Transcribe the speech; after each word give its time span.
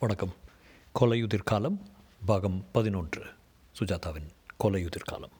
வணக்கம். 0.00 0.32
கொலையுதிர் 1.00 1.44
காலம் 1.44 1.88
பாகம் 2.26 2.64
பதினொன்று. 2.72 3.22
சுஜாதாவின் 3.78 4.28
கொலையுதிர் 4.64 5.04
காலம் 5.04 5.30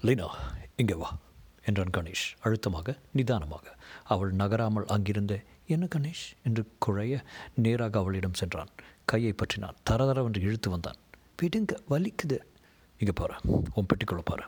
லீனா 0.00 0.28
இங்கே 0.76 0.94
வா 0.94 1.16
என்றான் 1.64 1.90
கணேஷ் 1.90 2.24
அழுத்தமாக 2.40 2.98
நிதானமாக. 3.12 3.76
அவள் 4.04 4.32
நகராமல் 4.32 4.86
அங்கிருந்த 4.86 5.40
என்ன 5.66 5.88
கணேஷ்? 5.94 6.24
என்று 6.44 6.72
குழைய 6.86 7.24
நேராக 7.54 7.98
அவளிடம் 7.98 8.34
சென்றான். 8.34 8.68
கையை 9.04 9.34
பற்றினான். 9.34 9.76
தரதரவென்று 9.90 10.40
இழுத்து 10.40 10.70
வந்தான். 10.70 10.96
விடுங்க 11.42 11.72
வலிக்குது. 11.90 12.38
இங்கே 12.98 13.12
பாரு 13.14 13.34
உன் 13.74 13.86
பெட்டிக்குள்ளே 13.86 14.22
பாரு. 14.24 14.42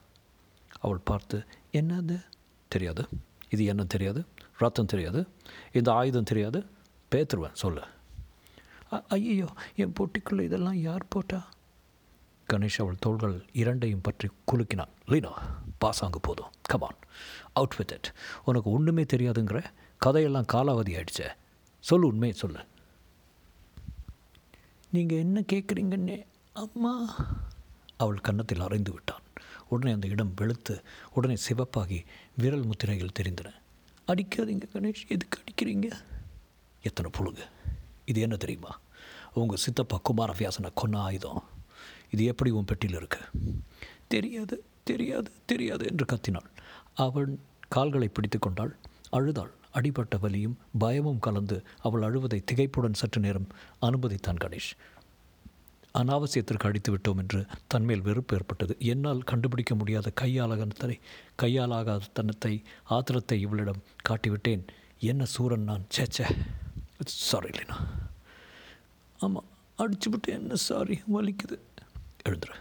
அவள் 0.81 1.01
பார்த்து 1.05 1.45
என்னது? 1.73 2.25
தெரியாது. 2.69 3.09
இது 3.51 3.65
என்ன 3.65 3.85
தெரியாது? 3.85 4.25
ரத்தம் 4.59 4.87
தெரியாது. 4.87 5.27
இந்த 5.73 5.93
ஆயுதம் 5.93 6.23
தெரியாது. 6.23 6.67
பேத்துருவேன் 7.11 7.53
சொல்லு. 7.53 7.83
ஐயோ 8.91 9.47
என் 9.77 9.93
பொட்டிக்குள்ளே 9.93 10.43
இதெல்லாம் 10.43 10.75
யார் 10.75 11.09
போட்டா? 11.09 11.49
கணேஷ் 12.53 12.79
அவள் 12.79 12.97
தோள்கள் 12.99 13.45
இரண்டையும் 13.53 14.01
பற்றி 14.01 14.29
குலுக்கினான். 14.53 14.89
லீனா 15.07 15.33
பாசாங்கு 15.79 16.21
போதும். 16.21 16.51
கமான் 16.63 16.97
அவுட் 17.53 17.77
வித் 17.77 17.91
இட் 17.91 18.13
உனக்கு 18.45 18.71
ஒன்றுமே 18.71 19.03
தெரியாதுங்கிற? 19.03 19.65
கதையெல்லாம் 19.99 20.45
காலாவதி 20.53 20.93
ஆயிடுச்சே. 20.93 21.29
சொல்லு 21.81 22.07
உண்மையை 22.07 22.39
சொல்லு. 22.39 22.65
நீங்கள் 24.91 25.19
என்ன 25.19 25.43
கேட்குறீங்கன்னே 25.53 26.27
அம்மா. 26.53 27.15
அவள் 27.97 28.21
கன்னத்தில் 28.21 28.61
அரைந்து 28.61 28.91
விட்டான். 28.91 29.23
உடனே 29.69 29.93
அந்த 29.93 30.09
இடம் 30.09 30.33
வெளுத்து 30.37 30.83
உடனே 31.15 31.37
சிவப்பாகி 31.49 32.05
விரல் 32.37 32.65
முத்திரைகள் 32.65 33.17
தெரிந்தன. 33.19 33.55
அடிக்காதீங்க 34.07 34.69
கணேஷ். 34.75 35.09
எதுக்கு 35.09 35.41
அடிக்கிறீங்க? 35.41 35.91
எத்தனை 36.83 37.11
புழுகு? 37.19 37.49
இது 38.05 38.21
என்ன 38.21 38.37
தெரியுமா? 38.37 38.81
உங்கள் 39.35 39.63
சித்தப்பா 39.65 40.01
குமாரவியாசனை 40.09 40.71
கொன்ன 40.83 40.99
ஆயுதம் 40.99 41.43
இது 42.11 42.25
எப்படி 42.25 42.51
உன் 42.51 42.65
பெட்டியில் 42.65 42.97
இருக்கு? 42.97 43.21
தெரியாது 44.09 44.65
தெரியாது 44.85 45.31
தெரியாது 45.47 45.87
என்று 45.87 46.05
கத்தினாள். 46.05 46.49
அவன் 46.95 47.41
கால்களை 47.69 48.09
பிடித்து 48.09 48.39
கொண்டாள். 48.39 48.77
அழுதாள். 49.11 49.53
அடிபட்ட 49.73 50.17
வலியும் 50.19 50.57
பயமும் 50.79 51.19
கலந்து 51.19 51.65
அவள் 51.83 52.03
அழுவதை 52.03 52.43
திகைப்புடன் 52.53 52.99
சற்று 53.01 53.21
நேரம் 53.21 53.47
அனுமதித்தான் 53.83 54.41
கணேஷ். 54.45 54.73
அனாவசியத்திற்கு 55.95 56.69
அடித்து 56.69 56.91
விட்டோம் 56.95 57.17
என்று 57.17 57.47
தன்மேல் 57.67 58.01
வெறுப்பு 58.01 58.37
ஏற்பட்டது. 58.37 58.77
என்னால் 58.79 59.23
கண்டுபிடிக்க 59.23 59.75
முடியாத 59.75 60.13
கையாளகனத்தை 60.21 61.01
கையாலாகாத 61.43 62.11
தன்னத்தை 62.13 62.63
ஆத்திரத்தை 62.91 63.39
இவளிடம் 63.41 63.83
காட்டிவிட்டேன். 64.09 64.65
என்ன 64.99 65.25
சூரன் 65.25 65.63
நான்? 65.63 65.87
சேச்சே 65.97 66.27
சாரி 67.05 67.49
இல்லைனா 67.49 68.00
ஆமாம் 69.21 69.49
அடிச்சு 69.79 70.09
விட்டு 70.11 70.33
என்ன 70.33 70.55
சாரி 70.55 71.01
வலிக்குது. 71.15 71.59
எழுந்துரு. 72.29 72.55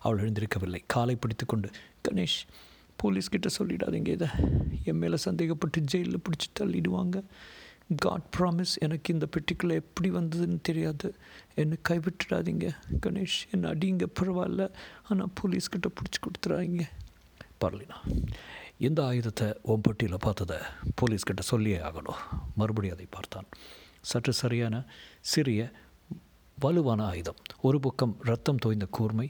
அவள் 0.00 0.20
எழுந்திருக்கவில்லை. 0.20 0.80
காலை 0.86 1.16
பிடித்து 1.16 1.46
கொண்டு 1.46 1.70
கணேஷ் 2.08 2.40
போலீஸ்கிட்ட 3.02 3.46
சொல்லிடாதீங்க 3.58 4.08
இதை. 4.08 4.28
என் 4.84 4.98
மேலே 4.98 5.16
சந்தேகப்பட்டு 5.24 5.80
ஜெயிலில் 5.80 6.22
பிடிச்சி 6.26 6.48
தள்ளிடுவாங்க. 6.60 7.22
காட் 7.96 8.34
ப்ராமிஸ் 8.38 8.74
எனக்கு 8.78 9.12
இந்த 9.12 9.26
பெட்டிக்குள்ளே 9.32 9.72
எப்படி 9.72 10.10
வந்ததுன்னு 10.10 10.58
தெரியாது. 10.62 11.14
என்னை 11.54 11.78
கைவிட்டுடாதீங்க. 11.88 12.70
கணேஷ் 13.06 13.38
என்னை 13.50 13.70
அடிங்க 13.70 14.06
பரவாயில்ல. 14.20 14.70
ஆனால் 15.08 15.32
போலீஸ்கிட்ட 15.40 15.88
பிடிச்சி 15.98 16.20
கொடுத்துறாங்க 16.24 16.86
பரலினா 17.60 17.98
இந்த 18.78 19.04
ஆயுதத்தை 19.04 19.46
உன் 19.62 19.80
பெட்டியில் 19.80 20.16
பார்த்ததை 20.18 20.56
போலீஸ்கிட்ட 21.00 21.40
சொல்லியே 21.40 21.76
ஆகணும். 21.76 22.22
மறுபடியும் 22.56 22.96
அதை 22.96 23.08
பார்த்தான். 23.10 23.44
சற்று 24.10 24.32
சரியான 24.42 24.74
சிறிய 25.32 25.60
வலுவான 26.58 27.00
ஆயுதம். 27.12 27.40
ஒரு 27.66 27.78
பக்கம் 27.86 28.14
ரத்தம் 28.30 28.62
தோய்ந்த 28.64 28.86
கூர்மை 28.96 29.28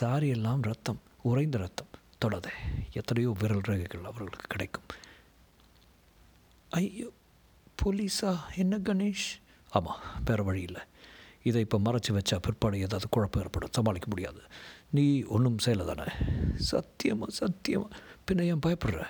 சாரியெல்லாம் 0.00 0.62
ரத்தம் 0.70 1.00
உறைந்த 1.30 1.56
ரத்தம் 1.64 1.90
தொடாதே 2.22 2.52
எத்தனையோ 2.98 3.30
விரல் 3.40 3.66
ரேகைகள் 3.68 4.08
அவர்களுக்கு 4.10 4.46
கிடைக்கும். 4.54 4.88
ஐயோ 6.78 7.08
போலீஸா? 7.82 8.32
என்ன 8.62 8.74
கணேஷ்? 8.88 9.28
ஆமாம் 9.70 10.02
வேறு 10.24 10.44
வழி 10.48 10.62
இல்லை. 10.68 10.82
இதை 11.48 11.60
இப்போ 11.66 11.78
மறைச்சி 11.84 12.12
வச்சா 12.16 12.36
பிற்பாடு 12.46 12.82
ஏதாவது 12.86 13.08
குழப்பம் 13.08 13.42
ஏற்படும். 13.42 13.74
சமாளிக்க 13.78 14.08
முடியாது. 14.08 14.40
நீ 14.96 15.04
ஒன்றும் 15.36 15.62
செய்யலை 15.64 15.84
தானே? 15.90 16.06
சத்தியமாக 16.70 17.32
சத்தியமாக 17.40 17.96
பின்ன 18.26 18.46
ஏன் 18.52 18.64
பயப்படுற? 18.66 19.00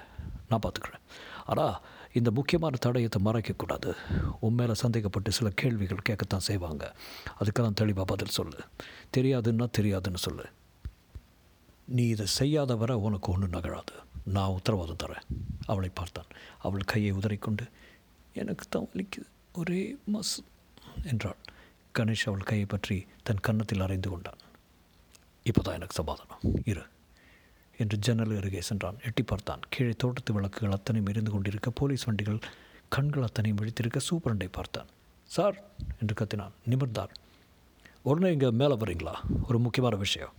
நான் 0.50 0.62
பார்த்துக்குறேன் 0.66 1.04
ஆனால் 1.50 1.76
இந்த 2.12 2.30
முக்கியமான 2.30 2.76
தடயத்தை 2.80 3.24
மறைக்கக்கூடாது. 3.24 3.96
உன் 4.40 4.54
மேலே 4.54 4.72
சந்தேகப்பட்டு 4.72 5.28
சில 5.28 5.50
கேள்விகள் 5.54 6.02
கேட்கத்தான் 6.08 6.46
செய்வாங்க. 6.48 6.96
அதுக்கெல்லாம் 7.40 7.72
தெளிவாக 7.72 8.04
பதில் 8.04 8.32
சொல்லு. 8.32 8.58
தெரியாதுன்னா 9.16 9.68
தெரியாதுன்னு 9.78 10.14
சொல்லு. 10.14 10.44
நீ 11.84 12.06
இதை 12.06 12.26
செய்யாத 12.26 12.76
வர 12.76 12.98
உனக்கு 12.98 13.32
ஒன்றும் 13.32 13.50
நகழாது. 13.50 13.92
நான் 14.24 14.48
உத்தரவாதம் 14.48 14.96
தரேன். 15.04 15.26
அவளை 15.66 15.90
பார்த்தான். 15.94 16.26
அவள் 16.58 16.80
கையை 16.80 17.12
உதறிக்கொண்டு 17.12 17.68
எனக்கு 18.34 18.64
தான் 18.68 18.88
வலிக்குது. 18.94 19.28
ஒரே 19.52 19.96
மஸ் 20.12 20.38
என்றாள். 21.02 21.36
கணேஷ் 21.98 22.26
அவள் 22.26 22.42
கையை 22.42 22.66
பற்றி 22.66 23.06
தன் 23.22 23.40
கன்னத்தில் 23.40 23.80
அறைந்து 23.80 24.10
கொண்டான். 24.10 24.38
இப்போ 25.42 25.62
தான் 25.62 25.74
எனக்கு 25.74 25.94
சமாதானம். 25.94 26.38
இரு. 26.64 26.82
என்று 27.82 27.96
ஜன்னல் 28.06 28.36
அருகே 28.38 28.60
சென்றான். 28.68 28.98
எட்டி 29.08 29.22
பார்த்தான். 29.22 29.62
கீழே 29.72 29.94
தோட்டத்து 30.02 30.32
விளக்குகள் 30.36 30.76
அத்தனை 30.76 31.00
எரிந்து 31.10 31.30
கொண்டிருக்க 31.30 31.70
போலீஸ் 31.80 32.06
வண்டிகள் 32.08 32.40
கண்கள் 32.94 33.26
அத்தனையும் 33.28 33.58
விழித்திருக்க 33.60 33.98
சூப்பரண்டை 34.08 34.48
பார்த்தான். 34.58 34.88
சார் 35.34 35.56
என்று 36.00 36.14
கத்தினான். 36.20 36.54
நிமிர்ந்தார். 36.70 37.12
உடனே 38.02 38.28
இங்கே 38.32 38.50
மேலே 38.60 38.76
வரீங்களா? 38.82 39.14
ஒரு 39.48 39.58
முக்கியமான 39.58 39.96
விஷயம். 39.96 40.34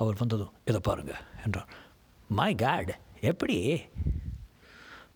அவர் 0.00 0.20
வந்ததும் 0.20 0.52
இதை 0.64 0.80
பாருங்கள் 0.82 1.22
என்றார் 1.44 1.72
மை 2.38 2.52
காட் 2.54 2.92
எப்படி? 3.30 3.56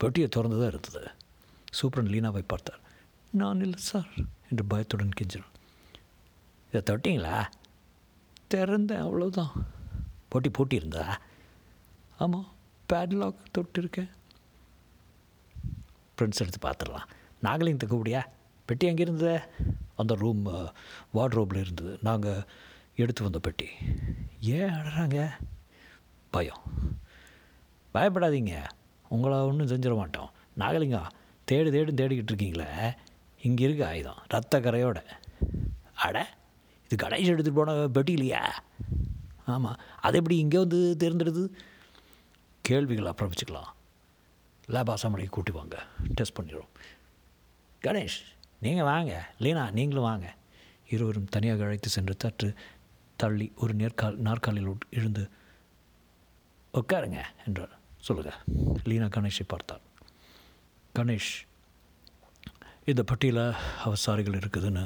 பெட்டியை 0.01 0.29
திறந்து 0.29 0.59
தான் 0.61 0.73
இருந்தது. 0.73 1.03
சூப்பரன் 1.79 2.11
லீனாவை 2.15 2.43
பார்த்தார். 2.53 2.83
நான் 3.33 3.63
இல்லை 3.67 3.81
சார் 3.91 4.11
என்று 4.51 4.65
பயத்துடன் 4.73 5.17
கெஞ்சினான். 5.19 5.55
இதை 6.73 6.83
தொட்டிங்களா? 6.91 7.39
திறந்தேன் 8.55 9.05
அவ்வளோதான் 9.07 9.55
போட்டி 10.29 10.49
பூட்டி 10.49 10.77
இருந்தா 10.77 11.05
ஆமாம் 12.19 12.47
பேட்லாக் 12.93 13.43
தொட்டிருக்கேன். 13.59 14.11
ஃப்ரெண்ட்ஸ் 16.17 16.43
எடுத்து 16.45 16.69
பார்த்துடலாம் 16.69 17.09
நாகலிங்கத்தை 17.43 17.89
கூப்பிடியா? 17.89 18.23
பெட்டி 18.65 18.87
எங்கே 18.87 19.03
இருந்தது? 19.03 19.41
அந்த 19.97 20.15
ரூம் 20.15 20.47
வார்ட்ரோப்பில் 21.15 21.61
இருந்தது. 21.61 21.99
நாங்கள் 22.03 22.43
எடுத்து 22.97 23.23
வந்த 23.23 23.39
பெட்டி. 23.39 23.69
ஏன் 24.41 24.71
அழுறாங்க? 24.71 25.31
பயம். 26.31 26.63
பயப்படாதீங்க. 27.95 28.55
உங்களை 29.09 29.39
ஒன்றும் 29.39 29.69
செஞ்சிட 29.69 29.97
மாட்டோம். 29.97 30.31
நாகலிங்கம் 30.59 31.13
தேடு 31.51 31.71
தேடு 31.77 31.93
தேடிக்கிட்டு 32.01 32.33
இருக்கீங்களே? 32.33 32.97
இங்கே 33.43 33.65
இருக்க 33.65 33.87
ஆயுதம் 33.87 34.23
ரத்த 34.29 34.61
கரையோட. 34.61 34.99
அட 35.95 36.29
இது 36.85 36.97
கடைசி 36.97 37.33
எடுத்துகிட்டு 37.33 37.55
போன 37.55 37.89
பெட்டி 37.89 38.13
இல்லையா 38.13 38.63
ஆமாம் 39.45 39.79
அது 40.01 40.17
எப்படி 40.17 40.37
இங்கே 40.37 40.59
வந்து 40.59 40.97
தேர்ந்தெடுத்து 40.97 41.57
கேள்விகள் 42.69 43.13
ஆரம்பிச்சுக்கலாம் 43.13 43.71
லேப் 44.67 44.91
அசாமலைக்கு 44.91 45.29
கூட்டி 45.29 45.53
வாங்க. 45.53 45.77
டெஸ்ட் 46.15 46.39
பண்ணிடுவோம் 46.39 46.73
கணேஷ் 47.83 48.19
நீங்கள் 48.61 48.85
வாங்க. 48.85 49.13
லீனா 49.39 49.71
நீங்களும் 49.71 50.03
வாங்க. 50.03 50.35
இருவரும் 50.91 51.29
தனியாக 51.35 51.65
அழைத்து 51.65 51.89
சென்று 51.89 52.17
தற்று 52.17 52.49
தள்ளி 53.17 53.53
ஒரு 53.57 53.75
நேர்கால் 53.75 54.17
நாற்காலில் 54.27 54.79
இருந்து 54.91 55.29
உட்காருங்க 56.75 57.21
என்றார். 57.47 57.75
சொல்லுங்கள் 58.01 58.39
லீனா 58.85 59.05
கணேஷை 59.05 59.45
பார்த்தார் 59.47 59.81
கணேஷ் 60.95 61.33
இந்த 62.85 63.03
பட்டியலில் 63.03 63.55
அவசாரிகள் 63.85 64.41
இருக்குதுன்னு 64.41 64.85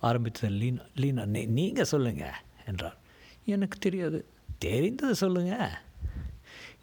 ஆரம்பித்தது 0.00 0.52
லீனா 0.52 0.82
லீனா. 0.94 1.24
நீ 1.24 1.44
நீங்கள் 1.58 1.90
சொல்லுங்கள் 1.94 2.38
என்றார். 2.66 2.96
எனக்கு 3.44 3.78
தெரியாது. 3.78 4.26
தெரிந்தது 4.58 5.14
சொல்லுங்கள் 5.14 5.86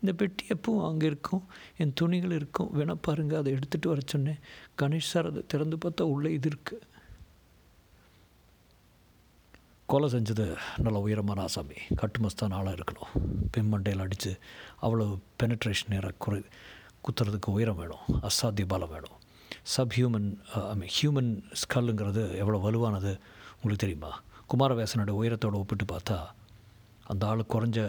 இந்த 0.05 0.15
பெட்டி 0.23 0.43
எப்பவும் 0.55 0.87
அங்கே 0.87 1.07
இருக்கும். 1.11 1.45
என் 1.81 1.95
துணிகள் 1.99 2.37
இருக்கும். 2.39 2.69
வேணா 2.79 2.95
பாருங்கள் 3.07 3.39
அதை 3.41 3.49
எடுத்துகிட்டு 3.57 3.91
வர 3.91 4.01
சொன்னேன். 4.13 4.43
கணேஷ் 4.81 5.13
சார் 5.13 5.29
அதை 5.31 5.41
திறந்து 5.53 5.77
பார்த்தா 5.85 6.05
உள்ளே 6.15 6.31
இது 6.39 6.49
இருக்குது 6.51 6.93
கொலை 9.91 10.07
செஞ்சது 10.13 10.45
நல்ல 10.85 10.99
உயரமான 11.05 11.41
ஆசாமி. 11.47 11.75
கட்டுமஸ்தான் 12.01 12.55
ஆளாக 12.59 12.77
இருக்கணும். 12.77 13.11
பெண்மண்டையில் 13.55 14.03
அடித்து 14.05 14.31
அவ்வளோ 14.85 15.05
பெனட்ரேஷன் 15.41 15.91
நேர 15.93 16.07
குறை 16.25 16.39
குத்துறதுக்கு 17.05 17.49
உயரம் 17.57 17.79
வேணும். 17.81 18.05
அசாத்திய 18.29 18.67
பலம் 18.73 18.93
வேணும். 18.93 19.17
Sub 19.73 19.93
human 19.97 20.29
I 20.71 20.75
mean 20.79 20.93
human 20.99 21.31
ஸ்கல்லுங்கிறது 21.61 22.23
எவ்வளோ 22.41 22.61
வலுவானது 22.65 23.13
உங்களுக்கு 23.57 23.83
தெரியுமா? 23.85 24.11
குமாரவேசனோட 24.53 25.13
உயரத்தோடு 25.21 25.61
ஒப்பிட்டு 25.61 25.87
பார்த்தா 25.93 26.17
அந்த 27.13 27.23
ஆள் 27.31 27.51
குறைஞ்ச 27.53 27.79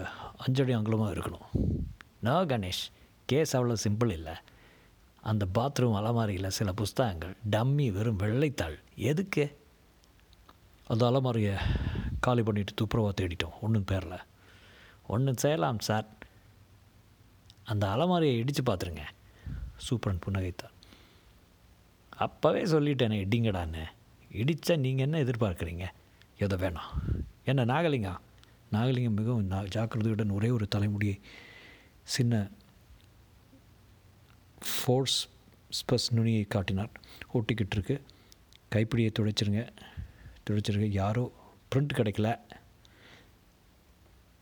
அஞ்சடி 0.45 0.73
அங்குலமாக 0.79 1.15
இருக்கணும். 1.15 1.47
நோ 2.21 2.45
கணேஷ் 2.45 2.85
கேஸ் 3.27 3.57
அவ்வளோ 3.57 3.77
சிம்பிள் 3.85 4.13
இல்லை. 4.13 4.33
அந்த 5.23 5.47
பாத்ரூம் 5.55 5.97
அலமாரியில் 5.97 6.49
சில 6.49 6.73
புஸ்தகங்கள். 6.73 7.35
டம்மி 7.51 7.93
வெறும் 7.93 8.19
வெள்ளைத்தாள். 8.19 8.77
எதுக்கு? 8.95 9.59
அந்த 10.87 11.07
அலமாரியை 11.11 11.55
காலி 12.21 12.43
பண்ணிட்டு 12.43 12.73
துப்புரவாக 12.75 13.13
தேடிட்டோம். 13.21 13.59
ஒன்றும் 13.61 13.85
பேரில் 13.85 14.25
ஒன்று 15.07 15.35
செய்யலாம் 15.37 15.79
சார் 15.79 16.07
அந்த 17.65 17.87
அலமாரியை 17.87 18.37
இடித்து 18.37 18.63
பார்த்துருங்க 18.63 19.05
சூப்பரன் 19.87 20.23
புன்னகைத்தார் 20.27 20.75
அப்போவே 22.19 22.63
சொல்லிட்டேனே 22.73 23.17
இடிங்கடான்னு. 23.27 23.85
இடித்தா 24.33 24.77
நீங்கள் 24.77 25.05
என்ன 25.05 25.23
எதிர்பார்க்குறீங்க? 25.23 25.87
எதை 26.39 26.59
வேணாம். 26.59 26.93
என்ன 27.45 27.65
நாகலிங்கம்? 27.65 28.23
நாகலிங்கம் 28.73 29.19
மிகவும் 29.21 29.47
நா 29.47 29.63
ஜாக்கிரதையுடன் 29.63 30.33
ஒரே 30.33 30.49
ஒரு 30.51 30.69
தலைமுடியை 30.69 31.21
சின்ன 32.07 32.49
ஃபோர்ஸ் 34.69 35.29
ஸ்பஸ் 35.79 36.07
நுனியை 36.11 36.45
காட்டினார். 36.45 36.91
ஒட்டிக்கிட்டு 37.35 37.75
இருக்கு 37.77 37.97
கைப்பிடியை 38.75 39.11
துடைச்சிருங்க. 39.19 39.63
துடைச்சிருங்க. 40.51 40.89
யாரோ 40.91 41.25
பிரிண்ட் 41.75 41.95
கிடைக்கல. 41.95 42.29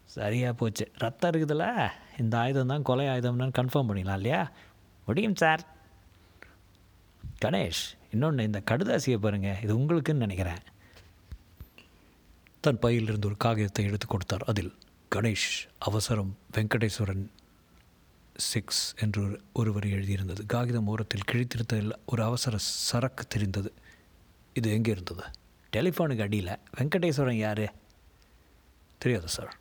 சரியாக 0.04 0.54
போச்சு. 0.54 0.90
ரத்தம் 0.94 1.30
இருக்குதுல்ல? 1.30 1.90
இந்த 2.18 2.38
ஆயுதம் 2.38 2.66
தான் 2.66 2.82
கொலை 2.82 3.06
ஆயுதம்னு 3.06 3.48
கன்ஃபார்ம் 3.58 3.88
பண்ணிடலாம் 3.88 4.18
இல்லையா? 4.20 4.52
முடியும் 5.06 5.36
சார் 5.36 5.66
கணேஷ் 7.44 7.84
இன்னொன்று 8.12 8.44
இந்த 8.44 8.62
கடுதாசியை 8.70 9.16
பாருங்கள் 9.18 9.56
இது 9.62 9.78
உங்களுக்குன்னு 9.78 10.22
நினைக்கிறேன். 10.26 10.62
தன் 12.60 12.78
பையிலிருந்து 12.78 13.26
ஒரு 13.26 13.36
காகிதத்தை 13.36 13.84
எடுத்து 13.84 14.06
கொடுத்தார். 14.06 14.44
அதில் 14.46 14.72
கணேஷ் 15.14 15.56
அவசரம் 15.78 16.36
வெங்கடேஸ்வரன் 16.52 17.24
சிக்ஸ் 18.36 18.94
என்று 18.98 19.42
ஒரு- 19.54 19.62
எழுதியிருந்தது. 19.82 20.46
காகிதம் 20.46 20.86
ஓரத்தில் 20.86 21.20
கிழித்திருத்த 21.32 21.90
ஒரு 22.06 22.22
அவசர 22.22 22.56
சரக்கு 22.60 23.26
தெரிந்தது. 23.26 23.72
இது 24.54 24.72
எங்கே 24.72 24.90
இருந்தது? 24.90 25.22
டெலிஃபோனுக்கு 25.76 26.22
அடியில். 26.22 26.58
வெங்கடேஸ்வரன் 26.76 27.32
யார்? 27.32 27.74
தெரியாது 28.98 29.28
சார்? 29.28 29.56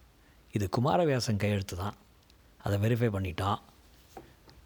இது 0.51 0.69
குமாரவியாசன் 0.77 1.37
கையெழுத்து 1.37 1.75
தான். 1.75 1.93
அதை 2.57 2.79
வெரிஃபை 2.79 3.09
பண்ணிட்டான். 3.09 3.57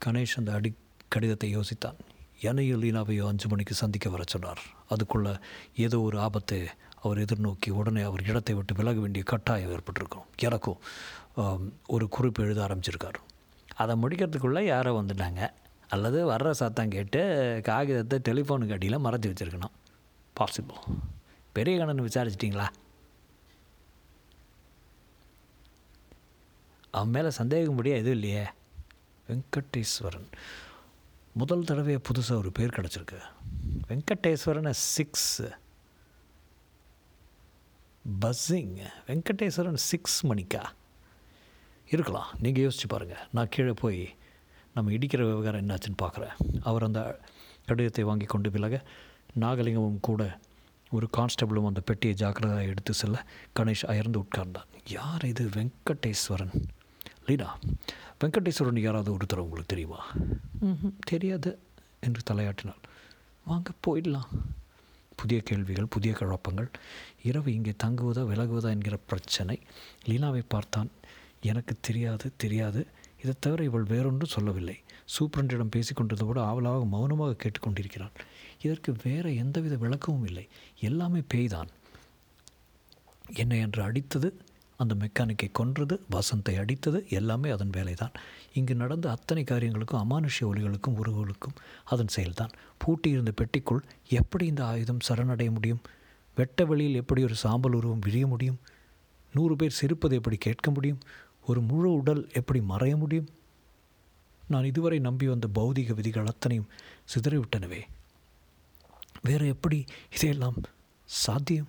கணேஷ் 0.05 0.35
அந்த 0.35 0.53
அடி 0.53 0.73
கடிதத்தை 1.07 1.57
யோசித்தான். 1.57 1.95
என்னையும் 2.41 2.83
லீனாவையோ 2.83 3.27
அஞ்சு 3.27 3.47
மணிக்கு 3.47 3.73
சந்திக்க 3.73 4.09
வர 4.09 4.23
சொன்னார். 4.27 4.61
அதுக்குள்ள 4.89 5.39
ஏதோ 5.75 5.99
ஒரு 5.99 6.19
ஆபத்தை 6.19 6.67
அவர் 7.01 7.17
எதிர்நோக்கி 7.17 7.69
உடனே 7.69 8.01
அவர் 8.01 8.23
இடத்தை 8.23 8.55
விட்டு 8.55 8.73
விலக 8.73 8.99
வேண்டிய 8.99 9.23
கட்டாயம் 9.23 9.71
ஏற்பட்டிருக்கும். 9.71 10.23
எனக்கும் 10.37 10.77
ஒரு 11.87 12.09
குறிப்பு 12.09 12.43
எழுத 12.43 12.67
ஆரம்பிச்சிருக்கார். 12.67 13.13
அதை 13.77 13.95
முடிக்கிறதுக்குள்ளே 14.01 14.61
யாரோ 14.61 15.01
வந்துட்டாங்க. 15.01 15.49
அல்லது 15.87 16.31
வர்ற 16.31 16.51
சத்தம் 16.51 16.89
கேட்டு 16.89 17.61
காகிதத்தை 17.63 18.19
டெலிஃபோனுக்கு 18.29 18.71
அடியில் 18.71 19.05
மறைச்சி 19.05 19.29
வச்சுருக்கணும். 19.31 19.75
பாசிபிள் 20.39 20.81
பெரிய 21.53 21.77
கண்ணன் 21.77 22.05
விசாரிச்சிட்டிங்களா? 22.05 22.67
அவன் 26.91 27.09
மேலே 27.09 27.27
சந்தேகப்படியாக 27.27 28.01
எதுவும் 28.01 28.13
இல்லையே. 28.13 28.45
வெங்கடேஸ்வரன். 29.27 30.27
முதல் 31.33 31.63
தடவையை 31.63 31.99
புதுசாக 32.09 32.37
ஒரு 32.37 32.51
பேர் 32.51 32.75
கிடச்சிருக்கு. 32.77 33.19
வெங்கடேஸ்வரனை 33.87 34.69
சிக்ஸ் 34.69 35.41
பஸ்ஸிங் 38.21 38.77
வெங்கடேஸ்வரன் 39.07 39.73
சிக்ஸ் 39.73 40.25
மணிக்கா? 40.25 40.63
இருக்கலாம். 41.93 42.29
நீங்கள் 42.43 42.63
யோசிச்சு 42.65 42.87
பாருங்கள் 42.93 43.23
நான் 43.35 43.51
கீழே 43.55 43.73
போய் 43.81 44.01
நம்ம 44.75 44.91
இடிக்கிற 44.97 45.21
விவகாரம் 45.29 45.61
என்னாச்சுன்னு 45.63 46.01
பார்க்குறேன் 46.03 46.35
அவர் 46.69 46.87
அந்த 46.87 47.01
கடிதத்தை 47.69 48.03
வாங்கி 48.09 48.27
கொண்டு 48.33 48.49
விலக 48.55 48.75
நாகலிங்கமும் 49.43 50.05
கூட 50.07 50.23
ஒரு 50.97 51.07
கான்ஸ்டபிளும் 51.17 51.69
அந்த 51.69 51.81
பெட்டியை 51.87 52.15
ஜாக்கிரதையாக 52.21 52.71
எடுத்து 52.71 52.93
செல்ல 52.99 53.23
கணேஷ் 53.59 53.85
அயர்ந்து 53.91 54.19
உட்கார்ந்தான். 54.23 54.69
யார் 54.97 55.23
இது 55.31 55.43
வெங்கடேஸ்வரன்? 55.55 56.53
லீனா 57.27 57.47
வெங்கடேஸ்வரன் 58.21 58.79
யாராவது 58.85 59.11
ஒருத்தர் 59.15 59.43
உங்களுக்கு 59.45 59.71
தெரியுமா? 59.73 60.01
தெரியாது 61.11 61.51
என்று 62.07 62.21
தலையாட்டினாள். 62.29 62.81
வாங்க 63.49 63.71
போயிடலாம். 63.87 64.29
புதிய 65.21 65.39
கேள்விகள் 65.49 65.93
புதிய 65.95 66.13
குழப்பங்கள். 66.19 66.69
இரவு 67.29 67.49
இங்கே 67.57 67.73
தங்குவதா 67.83 68.23
விலகுவதா 68.31 68.71
என்கிற 68.75 68.97
பிரச்சனை 69.11 69.57
லீனாவை 70.09 70.43
பார்த்தான். 70.55 70.89
எனக்கு 71.41 71.75
தெரியாது 71.81 72.31
தெரியாது. 72.37 72.87
இதை 73.19 73.33
தவிர 73.39 73.63
இவள் 73.63 73.83
வேறொன்றும் 73.83 74.29
சொல்லவில்லை. 74.29 74.83
சூப்பரண்டிடம் 75.19 75.69
பேசிக்கொண்டதோடு 75.75 76.39
ஆவலாக 76.39 76.85
மௌனமாக 76.85 77.35
கேட்டுக்கொண்டிருக்கிறாள். 77.43 78.11
இதற்கு 78.61 78.95
வேறு 79.03 79.35
எந்தவித 79.35 79.75
விளக்கமும் 79.75 80.25
இல்லை. 80.25 80.47
எல்லாமே 80.79 81.21
பேய்தான். 81.33 81.67
என்னை 83.33 83.59
என்று 83.59 83.91
அடித்தது 83.91 84.33
அந்த 84.75 84.95
மெக்கானிக்கை 84.95 85.49
கொன்றது 85.51 86.03
வசந்தை 86.11 86.49
அடித்தது 86.49 87.09
எல்லாமே 87.09 87.49
அதன் 87.49 87.69
வேலைதான். 87.69 88.13
இங்கு 88.53 88.75
நடந்த 88.75 89.11
அத்தனை 89.11 89.43
காரியங்களுக்கும் 89.43 90.09
அமானுஷ்ய 90.09 90.41
ஒலிகளுக்கும் 90.41 90.97
உருவங்களுக்கும் 91.03 91.55
அதன் 91.83 92.13
செயல்தான். 92.15 92.51
பூட்டியிருந்த 92.85 93.31
பெட்டிக்குள் 93.41 93.81
எப்படி 94.09 94.45
இந்த 94.45 94.65
ஆயுதம் 94.65 94.99
சரணடைய 95.09 95.51
முடியும்? 95.51 95.81
வெட்ட 96.35 96.65
வெளியில் 96.65 96.95
எப்படி 96.95 97.23
ஒரு 97.23 97.35
சாம்பல் 97.35 97.73
உருவம் 97.73 97.99
விழிய 97.99 98.27
முடியும்? 98.27 98.59
நூறு 99.33 99.55
பேர் 99.55 99.79
சிரிப்பது 99.81 100.11
எப்படி 100.11 100.35
கேட்க 100.35 100.71
முடியும்? 100.71 100.99
ஒரு 101.47 101.61
முழு 101.61 101.93
உடல் 101.93 102.29
எப்படி 102.33 102.59
மறைய 102.59 102.95
முடியும்? 102.97 103.29
நான் 104.47 104.63
இதுவரை 104.63 104.99
நம்பி 104.99 105.27
வந்த 105.27 105.47
பௌதிக 105.55 105.93
விதிகள் 105.93 106.25
அத்தனையும் 106.25 106.69
சிதறிவிட்டனவே. 107.13 107.81
வேறு 109.23 109.47
எப்படி 109.47 109.85
இதையெல்லாம் 110.13 110.55
சாத்தியம்? 111.05 111.67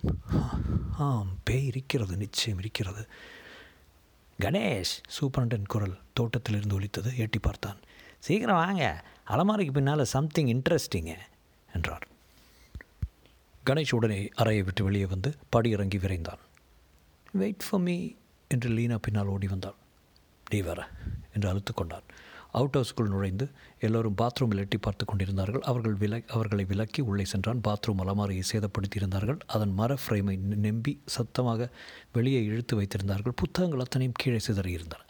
ஆம் 0.97 1.37
பேய் 1.43 1.67
இருக்கிறது 1.67 2.17
நிச்சயம் 2.17 2.59
இருக்கிறது. 2.59 3.07
கணேஷ் 4.41 4.95
சூப்பரண்டன் 5.19 5.65
குரல் 5.67 5.97
தோட்டத்திலிருந்து 6.13 6.75
ஒலித்தது. 6.75 7.17
எட்டி 7.17 7.39
பார்த்தான். 7.39 7.77
சீக்கிரம் 8.19 8.55
வாங்க. 8.55 9.05
அலமாரிக்கு 9.27 9.71
பின்னால் 9.71 10.05
சம்திங் 10.05 10.47
இன்ட்ரெஸ்டிங்கு 10.47 11.17
என்றார். 11.73 12.07
கணேஷ் 13.65 13.95
உடனே 13.95 14.29
அறையை 14.35 14.63
விட்டு 14.63 14.83
வெளியே 14.83 15.05
வந்து 15.05 15.35
படியிறங்கி 15.55 15.99
விரைந்தான். 15.99 16.41
வெயிட் 17.31 17.63
ஃபார் 17.69 17.81
மீ 17.81 18.11
என்று 18.53 18.69
லீனா 18.69 18.97
பின்னால் 18.97 19.27
ஓடி 19.27 19.47
வந்தாள். 19.47 19.77
நீ 20.49 20.59
வர 20.59 20.87
என்று 21.33 21.49
அழுத்து 21.49 21.73
கொண்டான். 21.73 22.07
அவுட் 22.51 22.77
ஹவுஸ்க்குள் 22.77 23.09
நுழைந்து 23.09 23.45
எல்லோரும் 23.79 24.15
பாத்ரூமில் 24.21 24.57
எட்டி 24.57 24.77
பார்த்து 24.77 25.05
கொண்டிருந்தார்கள். 25.05 25.61
அவர்கள் 25.61 25.97
வில 25.97 26.29
அவர்களை 26.29 26.65
விலக்கி 26.65 27.01
உள்ளே 27.01 27.25
சென்றான். 27.25 27.61
பாத்ரூம் 27.67 28.01
அலமாரியை 28.03 28.45
சேதப்படுத்தியிருந்தார்கள். 28.51 29.39
அதன் 29.47 29.73
மர 29.73 29.97
ஃப்ரேமை 30.03 30.35
நெம்பி 30.39 31.01
சத்தமாக 31.05 31.69
வெளியே 32.13 32.43
இழுத்து 32.43 32.81
வைத்திருந்தார்கள். 32.81 33.37
புத்தகங்கள் 33.43 33.79
அத்தனையும் 33.79 34.17
கீழே 34.17 34.39
சிதறியிருந்தன. 34.47 35.05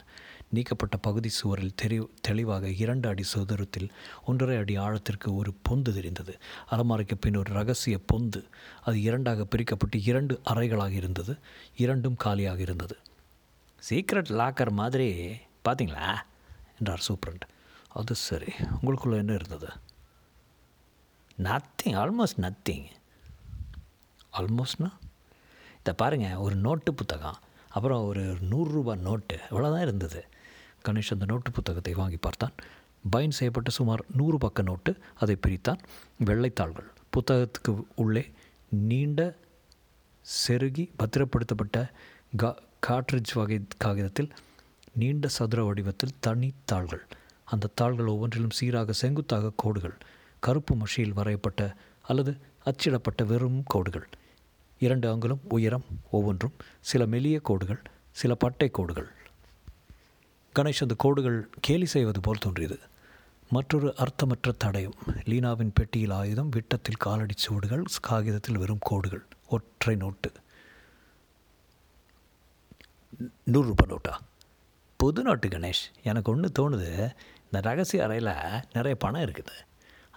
நீக்கப்பட்ட 0.49 0.97
பகுதி 0.97 1.29
சுவரில் 1.29 1.75
தெரி 1.75 1.97
தெளிவாக 2.21 2.67
இரண்டு 2.83 3.07
அடி 3.09 3.23
சுதரத்தில் 3.33 3.89
ஒன்றரை 4.25 4.57
அடி 4.57 4.75
ஆழத்திற்கு 4.75 5.35
ஒரு 5.35 5.53
பொந்து 5.69 5.91
தெரிந்தது. 5.93 6.33
அலமாரிக்கு 6.69 7.15
பின் 7.19 7.35
ஒரு 7.35 7.53
ரகசிய 7.53 7.99
பொந்து. 8.13 8.41
அது 8.81 9.01
இரண்டாக 9.01 9.45
பிரிக்கப்பட்டு 9.55 9.99
இரண்டு 10.05 10.41
அறைகளாக 10.45 10.91
இருந்தது. 10.91 11.35
இரண்டும் 11.75 12.15
காலியாக 12.15 12.61
இருந்தது. 12.61 12.97
சீக்ரெட் 13.88 14.31
லாக்கர் 14.39 14.71
மாதிரி 14.71 15.07
பார்த்தீங்களா 15.65 16.07
என்றார் 16.79 17.05
சூப்ரண்ட் 17.07 17.45
அது 17.89 18.15
சரி 18.15 18.51
உங்களுக்குள்ளே 18.81 19.17
என்ன 19.17 19.33
இருந்தது? 19.33 19.69
நத்திங் 21.38 21.95
ஆல்மோஸ்ட் 22.01 22.41
நத்திங் 22.45 22.88
ஆல்மோஸ்ட்னா 24.33 24.89
இதை 25.79 25.93
பாருங்கள் 25.95 26.36
ஒரு 26.36 26.55
நோட்டு 26.55 26.93
புத்தகம் 26.93 27.39
அப்புறம் 27.69 28.03
ஒரு 28.05 28.24
நூறுரூபா 28.50 28.98
நோட்டு 28.98 29.39
இவ்வளோதான் 29.50 29.81
இருந்தது. 29.81 30.21
கணேஷ் 30.86 31.09
அந்த 31.09 31.25
நோட்டு 31.25 31.51
புத்தகத்தை 31.51 31.93
வாங்கி 31.93 32.17
பார்த்தான். 32.17 32.53
பைன் 33.12 33.29
செய்யப்பட்ட 33.29 33.69
சுமார் 33.69 34.03
நூறு 34.15 34.38
பக்க 34.38 34.62
நோட்டு 34.62 34.91
அதை 35.15 35.38
பிரித்தான். 35.48 35.79
வெள்ளைத்தாள்கள் 36.25 36.89
புத்தகத்துக்கு 37.13 37.83
உள்ளே 37.95 38.24
நீண்ட 38.69 39.36
செருகி 40.48 40.86
பத்திரப்படுத்தப்பட்ட 41.00 41.77
கா 42.38 42.55
காட்ரிட்ஜ் 42.79 43.33
வகை 43.33 43.62
காகிதத்தில் 43.77 44.31
நீண்ட 44.93 45.27
சதுர 45.27 45.63
வடிவத்தில் 45.63 46.17
தனித்தாள்கள் 46.19 47.07
அந்த 47.45 47.69
தாள்கள் 47.75 48.05
ஒவ்வொன்றிலும் 48.05 48.50
சீராக 48.50 48.91
செங்குத்தாக 48.91 49.51
கோடுகள் 49.55 49.98
கருப்பு 50.39 50.75
மஷியில் 50.75 51.15
வரையப்பட்ட 51.15 51.75
அல்லது 52.01 52.38
அச்சிடப்பட்ட 52.65 53.25
வெறும் 53.25 53.63
கோடுகள். 53.65 54.07
இரண்டு 54.79 55.09
அங்குலம் 55.12 55.39
உயரம் 55.50 55.86
ஒவ்வொன்றும் 56.12 56.55
சில 56.79 57.05
மெலிய 57.05 57.39
கோடுகள் 57.41 57.81
சில 58.12 58.36
பட்டை 58.36 58.69
கோடுகள். 58.69 59.09
கணேஷ் 60.55 60.81
அந்த 60.81 60.95
கோடுகள் 60.98 61.50
கேலி 61.62 61.86
செய்வது 61.86 62.19
போல் 62.19 62.38
தோன்றியது. 62.38 62.79
மற்றொரு 63.50 63.95
அர்த்தமற்ற 63.98 64.53
தடயம் 64.63 64.98
லீனாவின் 65.25 65.71
பெட்டியில் 65.74 66.12
ஆயுதம் 66.12 66.50
விட்டத்தில் 66.50 67.00
காலடி 67.00 67.33
சுவடுகள் 67.38 67.83
காகிதத்தில் 68.01 68.57
வெறும் 68.57 68.79
கோடுகள் 68.79 69.25
ஒற்றை 69.50 69.95
நோட்டு. 69.95 70.31
நூறுரூபா 73.53 73.85
நோட்டா? 73.91 74.13
புது 74.99 75.21
நோட்டு 75.27 75.47
கணேஷ் 75.47 75.83
எனக்கு 76.09 76.31
ஒன்று 76.33 76.49
தோணுது. 76.59 76.89
இந்த 77.45 77.59
ரகசிய 77.67 78.03
அறையில் 78.05 78.33
நிறைய 78.75 78.95
பணம் 79.03 79.25
இருக்குது. 79.27 79.55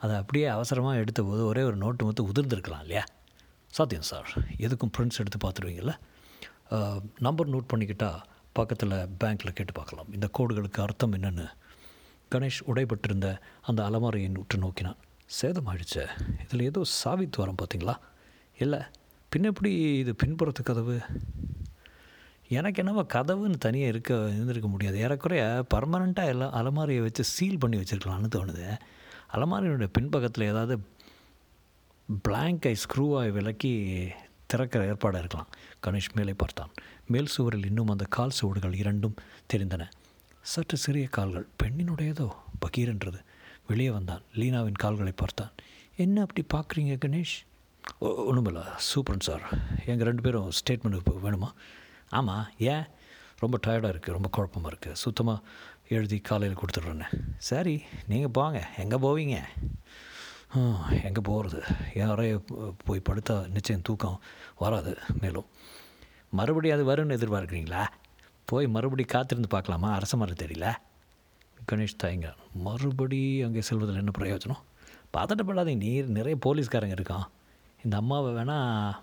அதை 0.03 0.15
அப்படியே 0.21 0.47
அவசரமாக 0.57 1.01
எடுத்த 1.03 1.21
போது 1.29 1.43
ஒரே 1.51 1.63
ஒரு 1.69 1.77
நோட்டு 1.83 2.05
மட்டும் 2.05 2.29
உதிர்ந்துருக்கலாம் 2.33 2.83
இல்லையா? 2.85 3.05
சாத்தியம் 3.77 4.09
சார். 4.11 4.31
எதுக்கும் 4.67 4.93
பிரிண்ட்ஸ் 4.97 5.21
எடுத்து 5.23 5.41
பார்த்துருவீங்களா 5.45 5.97
நம்பர் 7.27 7.53
நோட் 7.55 7.71
பண்ணிக்கிட்டால் 7.73 8.21
பக்கத்தில் 8.59 8.95
பேங்க்கில் 9.21 9.57
கேட்டு 9.59 9.73
பார்க்கலாம். 9.79 10.09
இந்த 10.17 10.29
கோடுகளுக்கு 10.39 10.81
அர்த்தம் 10.85 11.15
என்னென்னு. 11.19 11.47
கணேஷ் 12.35 12.61
உடைபட்டிருந்த 12.73 13.29
அந்த 13.71 13.81
அலமாரியை 13.89 14.39
உற்று 14.43 14.59
நோக்கினான். 14.65 14.99
சேதமாயிடுச்சே. 15.41 16.05
இதில் 16.45 16.67
ஏதோ 16.71 16.81
சாவித்து 17.03 17.41
வரம் 17.43 17.61
பார்த்தீங்களா? 17.63 17.95
இல்லை 18.65 18.81
பின்னப்படி 19.35 19.73
இது 20.03 20.15
பின்புறத்து 20.23 20.63
கதவு? 20.71 20.97
எனக்கு 22.53 22.85
என்னவோ 22.85 23.03
கதவுன்னு 23.03 23.57
தனியாக 23.59 23.89
இருக்க 23.89 24.15
இருந்திருக்க 24.15 24.69
முடியாது. 24.69 24.99
ஏறக்குறைய 24.99 25.65
பர்மனெண்ட்டாக 25.75 26.25
எல்லாம் 26.25 26.53
அலமாரியை 26.53 27.01
வச்சு 27.01 27.25
சீல் 27.25 27.59
பண்ணி 27.59 27.77
வச்சுருக்கலாம்னு 27.77 28.31
தோணுது. 28.35 28.79
அலமாரியோட 29.33 29.89
பின்பக்கத்தில் 29.93 30.47
ஏதாவது 30.47 30.79
பிளாங்கை 32.29 32.77
ஸ்க்ரூவாய் 32.83 33.31
விலக்கி 33.31 33.73
திறக்கிற 34.47 34.85
ஏற்பாடாக 34.85 35.19
இருக்கலாம். 35.19 35.49
கணேஷ் 35.87 36.13
மேலே 36.15 36.33
பார்த்தான். 36.33 36.71
மேல் 37.07 37.27
சுவரில் 37.27 37.67
இன்னும் 37.67 37.89
அந்த 37.89 38.07
கால் 38.09 38.31
சுவடுகள் 38.31 38.75
இரண்டும் 38.75 39.15
தெரிந்தன. 39.53 39.91
சற்று 40.43 40.77
சிறிய 40.77 41.07
கால்கள் 41.07 41.47
பெண்ணினுடையதோ? 41.63 42.29
பகீரென்றது. 42.67 43.21
வெளியே 43.67 43.91
வந்தான். 43.91 44.23
லீனாவின் 44.35 44.73
கால்களை 44.73 45.13
பார்த்தான். 45.17 45.53
என்ன 45.97 46.21
அப்படி 46.21 46.45
பார்க்குறீங்க 46.55 46.99
கணேஷ்? 47.05 47.37
ஒன்றுமில்ல 48.01 48.63
சூப்பரன் 48.95 49.21
சார். 49.21 49.43
எங்கள் 49.87 50.07
ரெண்டு 50.07 50.23
பேரும் 50.23 50.51
ஸ்டேட்மெண்ட் 50.51 51.01
வேணுமா? 51.25 51.51
ஆமாம் 52.19 52.49
ஏன்? 52.73 52.85
ரொம்ப 53.43 53.57
டயர்டாக 53.65 53.93
இருக்குது 53.93 54.17
ரொம்ப 54.17 54.29
குழப்பமாக 54.37 54.71
இருக்குது 54.73 55.01
சுத்தமாக 55.03 55.45
எழுதி 55.97 56.19
காலையில் 56.29 56.59
கொடுத்துட்றேன்னு. 56.61 57.09
சரி 57.49 57.75
நீங்கள் 58.11 58.35
போங்க. 58.39 58.61
எங்கே 58.83 58.99
போவீங்க? 59.05 59.39
எங்கே 61.09 61.23
போகிறது 61.29 61.61
யாரையும் 62.01 62.47
போய் 62.87 63.07
படுத்தா 63.09 63.37
நிச்சயம் 63.57 63.85
தூக்கம் 63.89 64.19
வராது 64.63 64.93
மேலும். 65.23 65.49
மறுபடியும் 66.39 66.77
அது 66.77 66.85
வரும்னு 66.91 67.17
எதிர்பார்க்குறீங்களா? 67.19 67.83
போய் 68.51 68.67
மறுபடி 68.77 69.05
காத்திருந்து 69.15 69.51
பார்க்கலாமா? 69.55 69.91
அரச 69.99 70.17
மரம் 70.23 70.43
தெரியல. 70.43 70.69
கணேஷ் 71.71 72.01
தாய்ங்க. 72.03 72.29
மறுபடி 72.67 73.21
அங்கே 73.47 73.63
செல்வதில் 73.69 74.01
என்ன 74.03 74.15
பிரயோஜனம்? 74.19 74.63
பதட்டப்படாதீங்க. 75.17 75.83
நீர் 75.87 76.17
நிறைய 76.19 76.37
போலீஸ்காரங்க 76.47 76.97
இருக்கான். 76.99 77.27
இந்த 77.85 77.95
அம்மாவை 78.01 78.31
வேணால் 78.39 78.97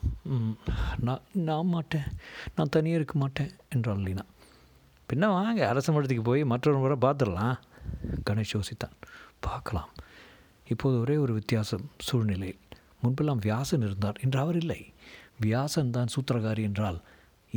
நான் 1.07 1.23
நான் 1.47 1.71
மாட்டேன். 1.75 2.07
நான் 2.55 2.73
தனியாக 2.75 2.99
இருக்க 2.99 3.15
மாட்டேன் 3.23 3.51
என்றாள் 3.75 4.03
லீனா. 4.07 4.25
பின்ன 5.09 5.27
வாங்க 5.35 5.61
அரச 5.71 5.87
மடத்துக்கு 5.93 6.25
போய் 6.29 6.43
மற்றொரு 6.51 6.79
முறை 6.83 6.97
பார்த்துடலாம். 7.05 7.57
கணேஷ் 8.27 8.55
யோசித்தான். 8.57 8.95
பார்க்கலாம். 9.47 9.89
இப்போது 10.73 10.95
ஒரே 11.03 11.15
ஒரு 11.23 11.33
வித்தியாசம் 11.39 11.85
சூழ்நிலையில். 12.07 12.61
முன்பெல்லாம் 13.03 13.43
வியாசன் 13.47 13.85
இருந்தார் 13.87 14.21
என்று 14.25 14.39
அவர் 14.43 14.57
இல்லை. 14.63 14.81
வியாசன் 15.45 15.93
தான் 15.97 16.11
சூத்திரகாரி 16.15 16.63
என்றால் 16.69 16.99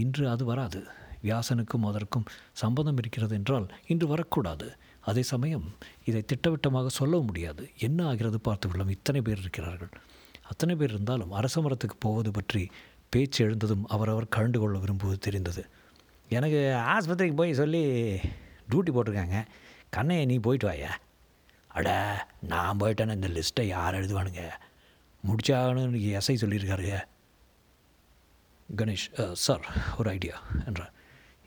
இன்று 0.03 0.25
அது 0.33 0.45
வராது. 0.51 0.81
வியாசனுக்கும் 1.27 1.87
அதற்கும் 1.89 2.29
சம்பந்தம் 2.63 3.01
இருக்கிறது 3.03 3.35
என்றால் 3.41 3.67
இன்று 3.93 4.07
வரக்கூடாது. 4.13 4.69
அதே 5.11 5.23
சமயம் 5.33 5.67
இதை 6.09 6.23
திட்டவட்டமாக 6.31 6.93
சொல்ல 7.01 7.21
முடியாது. 7.29 7.65
என்ன 7.87 8.07
ஆகிறது 8.11 8.39
பார்த்து 8.49 8.69
விடலாம் 8.69 8.95
இத்தனை 8.97 9.21
பேர் 9.29 9.43
இருக்கிறார்கள். 9.45 9.93
அத்தனை 10.43 10.75
பேர் 10.75 10.93
இருந்தாலும் 10.93 11.33
அரச 11.33 11.61
மரத்துக்கு 11.61 11.97
போவது 11.97 12.31
பற்றி 12.31 12.71
பேச்சு 13.09 13.45
எழுந்ததும் 13.45 13.87
அவரவர் 13.87 14.35
கலந்து 14.37 14.59
கொள்ள 14.61 14.79
விரும்புவது 14.79 15.19
தெரிந்தது. 15.19 15.63
எனக்கு 16.29 16.61
ஆஸ்பத்திரிக்கு 16.97 17.37
போய் 17.37 17.55
சொல்லி 17.55 17.83
டியூட்டி 18.71 18.93
போட்டிருக்காங்க. 18.95 19.39
கண்ணையை 19.91 20.25
நீ 20.27 20.37
போயிட்டு 20.37 20.67
வாயா. 20.67 20.93
அட 21.69 21.89
நான் 22.41 22.81
போயிட்டேன்னு 22.81 23.15
இந்த 23.15 23.29
லிஸ்ட்டை 23.29 23.63
யார் 23.63 23.95
எழுதுவானுங்க? 23.95 24.43
முடிச்சாகணும்னு 25.27 25.99
எஸ்ஐ 26.19 26.37
சொல்லியிருக்காரு 26.45 26.91
கணேஷ் 28.77 29.33
சார் 29.33 29.67
ஒரு 29.99 30.11
ஐடியா 30.11 30.37
என்றார். 30.67 30.93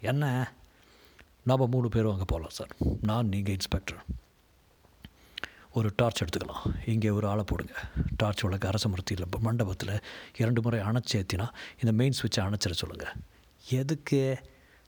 என்ன? 0.02 0.54
நாம் 1.44 1.70
மூணு 1.70 1.90
பேரும் 1.90 2.12
அங்கே 2.12 2.28
போகலாம் 2.28 2.56
சார். 2.60 2.72
நான் 3.02 3.28
நீங்கள் 3.28 3.54
இன்ஸ்பெக்டர் 3.54 4.00
ஒரு 5.75 5.94
டார்ச் 5.96 6.24
எடுத்துக்கலாம். 6.24 6.89
இங்கே 6.89 7.10
ஒரு 7.10 7.27
ஆளை 7.27 7.44
போடுங்க. 7.48 7.74
டார்ச் 8.17 8.41
விளக்கு 8.41 8.67
அரச 8.67 8.89
மரத்தில் 8.89 9.24
மண்டபத்தில் 9.39 10.03
இரண்டு 10.38 10.62
முறை 10.62 10.79
அணைச்சேத்தினா 10.79 11.48
இந்த 11.74 11.91
மெயின் 11.91 12.12
சுவிட்சை 12.12 12.44
அணைச்சிட 12.44 12.72
சொல்லுங்கள் 12.72 13.13
எதுக்கு 13.70 14.22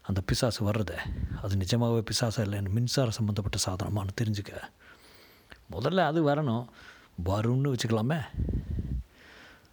அந்த 0.01 0.21
பிசாசு 0.21 0.63
வர்றதை? 0.63 0.95
அது 1.41 1.55
நிஜமாகவே 1.55 1.99
பிசாசாக 1.99 2.45
இல்லைன்னு 2.47 2.69
மின்சாரம் 2.69 3.11
சம்மந்தப்பட்ட 3.11 3.57
சாதனமானு 3.69 4.07
தெரிஞ்சுக்க. 4.21 4.61
முதல்ல 5.71 5.97
அது 5.97 6.27
வரணும். 6.27 6.65
வரும்னு 7.25 7.73
வச்சுக்கலாமே. 7.73 8.21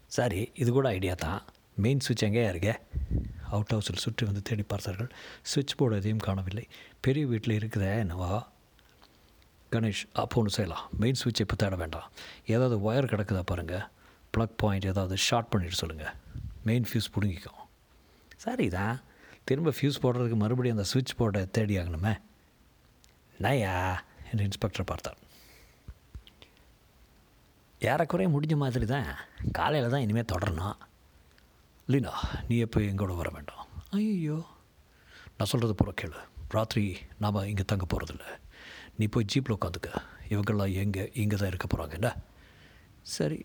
சரி 0.07 0.51
இது 0.55 0.73
கூட 0.73 0.89
ஐடியா 0.89 1.15
தான். 1.15 1.43
மெயின் 1.75 2.01
சுவிட்ச் 2.01 2.25
எங்கேயா 2.25 2.51
இருக்கே? 2.53 2.75
அவுட் 3.51 3.71
ஹவுஸில் 3.75 3.97
சுற்றி 3.97 4.27
வந்து 4.27 4.43
தேடி 4.43 4.63
பார்த்தார்கள். 4.63 5.11
சுவிட்ச் 5.43 5.75
போர்டு 5.75 5.97
எதையும் 5.97 6.19
காணவில்லை. 6.19 6.69
பெரிய 7.01 7.27
வீட்டில் 7.27 7.59
இருக்குதே 7.59 8.07
என்னவா? 8.07 8.53
கணேஷ் 9.75 10.03
அப்போ 10.13 10.39
ஒன்று 10.41 10.57
செய்யலாம். 10.57 10.85
மெயின் 11.03 11.21
சுவிட்சை 11.23 11.45
இப்போ 11.47 11.57
தேட 11.57 11.77
வேண்டாம். 11.77 12.09
ஏதாவது 12.55 12.77
ஒயர் 12.87 13.11
கிடக்குதா 13.13 13.43
பாருங்கள் 13.51 13.85
ப்ளக் 14.31 14.57
பாயிண்ட் 14.57 14.85
ஏதாவது 14.85 15.17
ஷார்ட் 15.17 15.49
பண்ணிட்டு 15.49 15.77
சொல்லுங்கள் 15.77 16.15
மெயின் 16.69 16.87
ஃபியூஸ் 16.91 17.13
பிடுங்கிக்கும். 17.15 17.61
சரி 18.37 18.69
தான் 18.69 19.03
திரும்ப 19.45 19.71
ஃபியூஸ் 19.71 20.03
போடுறதுக்கு 20.03 20.37
மறுபடியும் 20.43 20.77
அந்த 20.77 20.89
சுவிட்ச் 20.89 21.19
போர்டை 21.19 21.51
தேடி 21.51 21.79
ஆகணுமே. 21.79 22.15
நயா? 23.41 23.75
என்று 24.31 24.45
இன்ஸ்பெக்டர் 24.45 24.91
பார்த்தார். 24.91 25.19
ஏறக்குறைய 27.81 28.29
முடிஞ்ச 28.37 28.57
மாதிரி 28.57 28.87
தான். 28.87 29.11
காலையில் 29.53 29.91
தான் 29.91 30.01
இனிமேல் 30.01 30.31
தொடரணும். 30.33 30.77
லீனா 31.87 32.13
நீ 32.49 32.57
எப்போ 32.57 32.81
எங்கூட 32.81 33.17
வர 33.17 33.31
வேண்டாம்? 33.31 33.67
ஐயோ 33.91 34.39
நான் 35.39 35.51
சொல்கிறது 35.51 35.75
புற 35.75 35.93
கேளு. 36.01 36.19
ராத்திரி 36.49 36.97
நாம் 37.19 37.47
இங்கே 37.51 37.65
தங்க 37.67 37.85
போகிறதில்ல 37.93 38.25
நீ 38.99 39.07
போய் 39.15 39.31
ஜீப்பில் 39.33 39.57
உட்காந்துக்க. 39.57 39.91
இவங்கெல்லாம் 40.33 40.73
எங்கே 40.83 41.03
இங்கே 41.23 41.37
தான் 41.41 41.51
இருக்க 41.53 41.67
போகிறாங்க 41.71 41.95
என்ன 41.99 42.11
சரி 43.15 43.39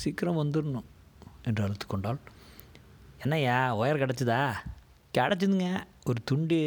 சீக்கிரம் 0.00 0.40
வந்துடணும் 0.42 0.88
என்று 1.48 1.64
அழுத்து 1.64 1.86
கொண்டாள். 1.86 2.20
என்னய்யா 3.22 3.56
ஒயர் 3.80 4.02
கிடச்சிதா? 4.02 4.38
கிடச்சிதுங்க. 5.16 5.68
ஒரு 6.10 6.20
துண்டு 6.28 6.58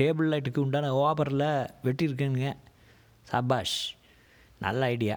டேபிள் 0.00 0.30
லைட்டுக்கு 0.32 0.64
உண்டான 0.64 0.92
ஓபரில் 1.02 1.48
வெட்டியிருக்கேனுங்க. 1.86 2.50
சபாஷ் 3.32 3.78
நல்ல 4.64 4.80
ஐடியா. 4.94 5.16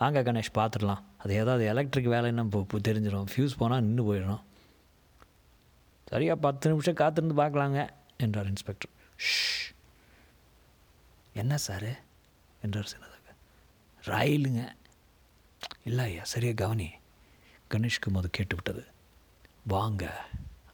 வாங்க 0.00 0.22
கணேஷ் 0.26 0.56
பார்த்துடலாம். 0.58 1.02
அது 1.22 1.32
ஏதாவது 1.42 1.64
எலக்ட்ரிக் 1.72 2.12
வேலைன்னு 2.14 2.44
இப்போ 2.60 2.78
தெரிஞ்சிடும். 2.88 3.30
ஃப்யூஸ் 3.32 3.58
போனால் 3.62 3.82
நின்று 3.86 4.04
போயிடும். 4.08 4.42
சரியா 6.12 6.34
பத்து 6.46 6.70
நிமிஷம் 6.72 7.00
காத்திருந்து 7.00 7.36
பார்க்கலாங்க 7.42 7.80
என்றார் 8.24 8.48
இன்ஸ்பெக்டர் 8.52 8.92
ஷ். 9.26 9.74
என்ன 11.32 11.56
சார்? 11.56 12.02
என்றார் 12.62 12.96
சின்னதாக. 12.96 13.34
ராயிலுங்க. 14.06 14.72
இல்லை 15.84 16.04
ஐயா 16.04 16.24
சரியா 16.24 16.52
கவனி. 16.52 16.90
கணேஷ்கும் 17.70 18.16
அது 18.16 18.30
கேட்டுவிட்டது. 18.38 18.86
வாங்க 19.66 20.24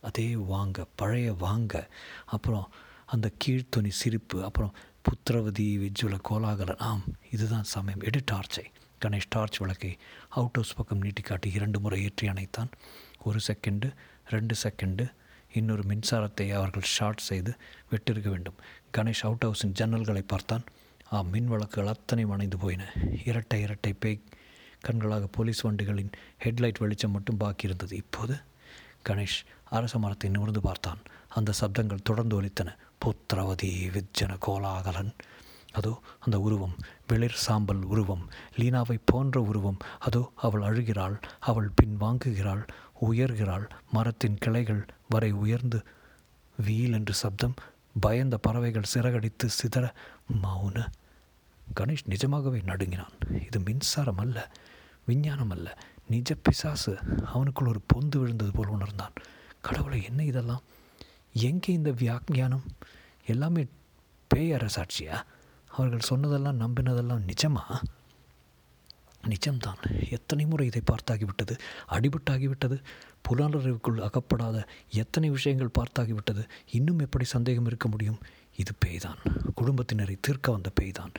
அதே 0.03 0.37
வாங்க 0.37 0.87
பழைய 0.97 1.33
வாங்க. 1.33 1.89
அப்புறம் 2.27 2.71
அந்த 3.07 3.31
கீழ்த்துணி 3.45 3.89
சிரிப்பு 3.89 4.45
அப்புறம் 4.45 4.75
புத்திரவதி 5.03 5.79
விஜுவல 5.79 6.19
கோலாகலன் 6.21 6.79
ஆம் 6.79 7.05
இதுதான் 7.31 7.65
சமயம். 7.65 8.01
எடு 8.01 8.25
டார்ச்சை. 8.33 8.65
கணேஷ் 9.05 9.29
டார்ச் 9.29 9.57
விளக்கை 9.57 9.99
அவுட் 10.29 10.53
ஹவுஸ் 10.53 10.75
பக்கம் 10.75 11.01
நீட்டி 11.01 11.23
காட்டி 11.23 11.51
இரண்டு 11.51 11.81
முறை 11.81 12.03
ஏற்றி 12.03 12.29
அணைத்தான். 12.29 12.71
ஒரு 13.23 13.39
செகண்டு 13.47 13.95
ரெண்டு 14.27 14.55
செகண்டு 14.63 15.13
இன்னொரு 15.61 15.85
மின்சாரத்தை 15.91 16.47
அவர்கள் 16.59 16.91
ஷார்ட் 16.95 17.27
செய்து 17.29 17.53
விட்டிருக்க 17.91 18.29
வேண்டும். 18.35 18.59
கணேஷ் 18.97 19.25
அவுட் 19.29 19.45
ஹவுஸின் 19.47 19.77
ஜன்னல்களை 19.81 20.23
பார்த்தான். 20.33 20.65
ஆ 21.13 21.21
மின் 21.33 21.49
வழக்குகள் 21.49 21.93
அத்தனை 21.95 22.25
அணைந்து 22.35 22.57
போயின. 22.57 22.85
இரட்டை 23.25 23.61
இரட்டை 23.67 23.93
பேய் 23.93 24.25
கண்களாக 24.87 25.29
போலீஸ் 25.33 25.63
வண்டிகளின் 25.67 26.13
ஹெட்லைட் 26.45 26.83
வெளிச்சம் 26.85 27.15
மட்டும் 27.17 27.41
பாக்கி 27.43 27.67
இருந்தது. 27.69 27.95
இப்போது 27.97 28.35
கணேஷ் 29.09 29.39
அரச 29.77 29.99
மரத்தை 29.99 30.31
நிமிர்ந்து 30.31 30.61
பார்த்தான். 30.61 31.01
அந்த 31.39 31.53
சப்தங்கள் 31.61 32.07
தொடர்ந்து 32.09 32.37
ஒலித்தன. 32.41 32.71
புத்திரவதி 33.05 33.71
விஜ்ஜன 33.95 34.33
கோலாகலன் 34.47 35.13
அதோ 35.79 35.93
அந்த 36.25 36.37
உருவம் 36.47 36.75
வெளிர் 37.11 37.39
சாம்பல் 37.45 37.83
உருவம் 37.93 38.25
லீனாவை 38.59 38.97
போன்ற 39.05 39.41
உருவம். 39.51 39.81
அதோ 39.99 40.23
அவள் 40.47 40.67
அழுகிறாள் 40.69 41.17
அவள் 41.51 41.71
பின் 41.79 41.97
வாங்குகிறாள் 42.01 42.63
உயர்கிறாள் 43.09 43.67
மரத்தின் 43.93 44.39
கிளைகள் 44.45 44.83
வரை 45.09 45.31
உயர்ந்து 45.43 45.81
வீல் 46.59 46.97
என்று 46.99 47.15
சப்தம் 47.15 47.57
பயந்த 48.05 48.37
பறவைகள் 48.47 48.91
சிறகடித்து 48.95 49.47
சிதற 49.59 49.85
மௌன. 50.45 50.77
கணேஷ் 51.81 52.11
நிஜமாகவே 52.13 52.61
நடுங்கினான். 52.71 53.15
இது 53.47 53.59
மின்சாரம் 53.61 54.21
அல்ல 54.25 54.39
விஞ்ஞானம் 55.07 55.53
அல்ல 55.57 55.69
நிஜ 56.13 56.31
பிசாசு. 56.47 56.93
அவனுக்குள் 57.35 57.71
ஒரு 57.73 57.81
பொந்து 57.93 58.17
விழுந்தது 58.21 58.53
போல் 58.53 58.75
உணர்ந்தான். 58.77 59.17
கடவுளை 59.67 60.01
என்ன 60.03 60.21
இதெல்லாம்? 60.25 60.65
எங்கே 61.49 61.71
இந்த 61.73 61.91
வியாக்கியானம் 62.03 62.67
எல்லாமே 63.33 63.63
பேய் 64.31 64.55
அரசாட்சியா 64.59 65.17
அவர்கள் 65.77 66.01
சொன்னதெல்லாம் 66.01 66.61
நம்பினதெல்லாம் 66.61 67.27
நிஜமா? 67.27 67.83
நிஜம்தான். 69.23 70.11
எத்தனை 70.11 70.45
முறை 70.45 70.67
இதை 70.67 70.83
பார்த்தாகிவிட்டது? 70.93 71.59
அடிபட்டாகிவிட்டது? 71.89 72.83
புலனறிவுக்குள் 73.29 74.01
அகப்படாத 74.01 74.69
எத்தனை 74.91 75.31
விஷயங்கள் 75.31 75.71
பார்த்தாகிவிட்டது? 75.79 76.49
இன்னும் 76.71 76.99
எப்படி 76.99 77.25
சந்தேகம் 77.25 77.67
இருக்க 77.67 77.89
முடியும்? 77.89 78.19
இது 78.57 78.73
பேய்தான். 78.85 79.19
குடும்பத்தினரை 79.57 80.17
தீர்க்க 80.21 80.53
வந்த 80.53 80.71
பேய்தான். 80.81 81.15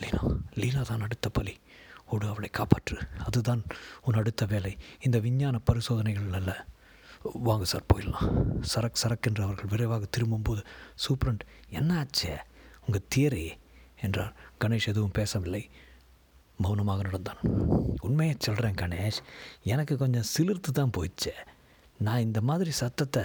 லீனா 0.00 0.36
லீனா 0.54 0.82
தான் 0.82 1.00
அடுத்த 1.00 1.28
பலி. 1.28 1.58
ஓடு 2.06 2.28
அவளை 2.28 2.50
காப்பாற்று. 2.52 3.08
அதுதான் 3.26 3.62
உன் 4.02 4.14
அடுத்த 4.14 4.46
வேலை. 4.46 4.76
இந்த 5.00 5.18
விஞ்ஞான 5.18 5.58
பரிசோதனைகள் 5.58 6.32
அல்ல. 6.32 6.64
வாங்க 7.22 7.64
சார் 7.64 7.84
போயிடலாம். 7.94 8.32
சரக் 8.74 9.00
சரக் 9.02 9.22
என்று 9.22 9.42
அவர்கள் 9.42 9.64
விரைவாக 9.64 10.04
திரும்பும்போது 10.10 10.62
சூப்ரண்ட் 11.08 11.38
என்ன 11.68 12.06
ஆச்சே? 12.06 12.36
உங்கள் 12.86 13.06
தியரி 13.14 13.58
என்றார். 14.02 14.34
கணேஷ் 14.60 14.88
எதுவும் 14.88 15.10
பேசவில்லை. 15.10 15.70
மௌனமாக 16.56 17.02
நடந்தான். 17.02 17.40
உண்மையை 18.00 18.36
சொல்கிறேன் 18.38 18.74
கணேஷ். 18.74 19.20
எனக்கு 19.64 19.96
கொஞ்சம் 19.96 20.28
சிலிர்த்து 20.38 20.70
தான் 20.72 20.90
போயிடுச்சு. 20.96 21.32
நான் 21.98 22.20
இந்த 22.20 22.40
மாதிரி 22.40 22.70
சத்தத்தை 22.70 23.22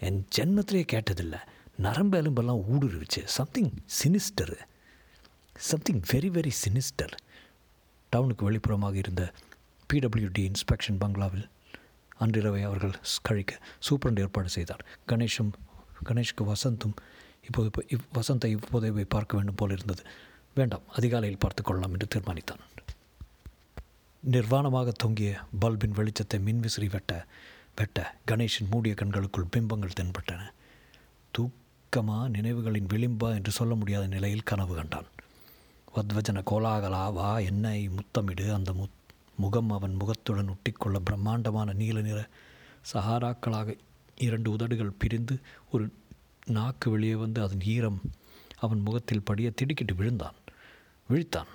என் 0.00 0.26
ஜென்மத்திலேயே 0.36 0.86
கேட்டதில்லை. 0.92 1.40
நரம்பு 1.76 2.22
எலும்பெல்லாம் 2.22 2.62
ஊடுருவிச்சு. 2.72 3.24
Something 3.24 3.70
sinister 4.02 4.56
something 5.56 6.00
very 6.12 6.30
very 6.36 6.48
sinister 6.48 7.14
டவுனுக்கு 8.10 8.50
வெளிப்புறமாக 8.50 8.94
இருந்த 8.94 9.32
பிடபிள்யூடி 9.92 10.38
இன்ஸ்பெக்ஷன் 10.38 10.98
பங்களாவில் 10.98 11.48
அன்றிரவை 12.16 12.62
அவர்கள் 12.62 12.94
கழிக்க 13.22 13.58
சூப்பரண்ட் 13.88 14.20
ஏற்பாடு 14.20 14.48
செய்தார். 14.48 14.86
கணேஷும் 15.08 15.52
கணேஷ்க்கு 16.04 16.52
வசந்தும் 16.52 16.94
இப்போது 17.46 17.66
இப்போ 17.66 17.82
இவ் 17.88 18.04
வசந்தை 18.14 18.46
இப்போதே 18.46 18.90
போய் 18.90 19.04
பார்க்க 19.04 19.36
வேண்டும் 19.36 19.54
போல் 19.54 19.70
இருந்தது. 19.70 20.02
வேண்டாம் 20.54 20.82
அதிகாலையில் 20.92 21.38
பார்த்து 21.38 21.62
கொள்ளலாம் 21.62 21.92
என்று 21.92 22.08
தீர்மானித்தான். 22.14 22.62
நிர்வாணமாக 24.30 24.92
தொங்கிய 24.92 25.40
பல்பின் 25.60 25.96
வெளிச்சத்தை 25.96 26.38
மின்விசிறி 26.46 26.90
வெட்ட 26.90 27.26
வெட்ட 27.76 27.98
கணேஷின் 28.30 28.70
மூடிய 28.70 28.94
கண்களுக்குள் 28.94 29.50
பிம்பங்கள் 29.50 29.96
தென்பட்டன. 30.00 30.40
தூக்கமாக 31.34 32.28
நினைவுகளின் 32.28 32.90
விளிம்பா 32.92 33.34
என்று 33.34 33.50
சொல்ல 33.50 33.74
முடியாத 33.74 34.06
நிலையில் 34.06 34.42
கனவு 34.42 34.74
கண்டான். 34.74 35.08
வத்வஜன 35.96 36.42
கோலாகலா 36.50 37.12
வா 37.12 37.38
என்னை 37.38 37.88
முத்தமிடு. 37.88 38.52
அந்த 38.52 38.72
முத் 38.72 38.98
முகம் 39.36 39.70
அவன் 39.70 39.94
முகத்துடன் 39.94 40.48
ஒட்டிக்கொள்ள 40.48 40.98
பிரம்மாண்டமான 40.98 41.72
நீல 41.72 42.00
நிற 42.00 42.28
சஹாராக்களாக 42.92 43.76
இரண்டு 44.16 44.50
உதடுகள் 44.50 44.98
பிரிந்து 44.98 45.34
ஒரு 45.70 45.84
நாக்கு 46.46 46.90
வெளியே 46.90 47.14
வந்து 47.14 47.42
அதன் 47.42 47.60
ஈரம் 47.64 48.00
அவன் 48.58 48.80
முகத்தில் 48.80 49.22
படிய 49.22 49.50
திடுக்கிட்டு 49.50 49.94
விழுந்தான். 49.94 50.34
விழித்தான். 51.08 51.46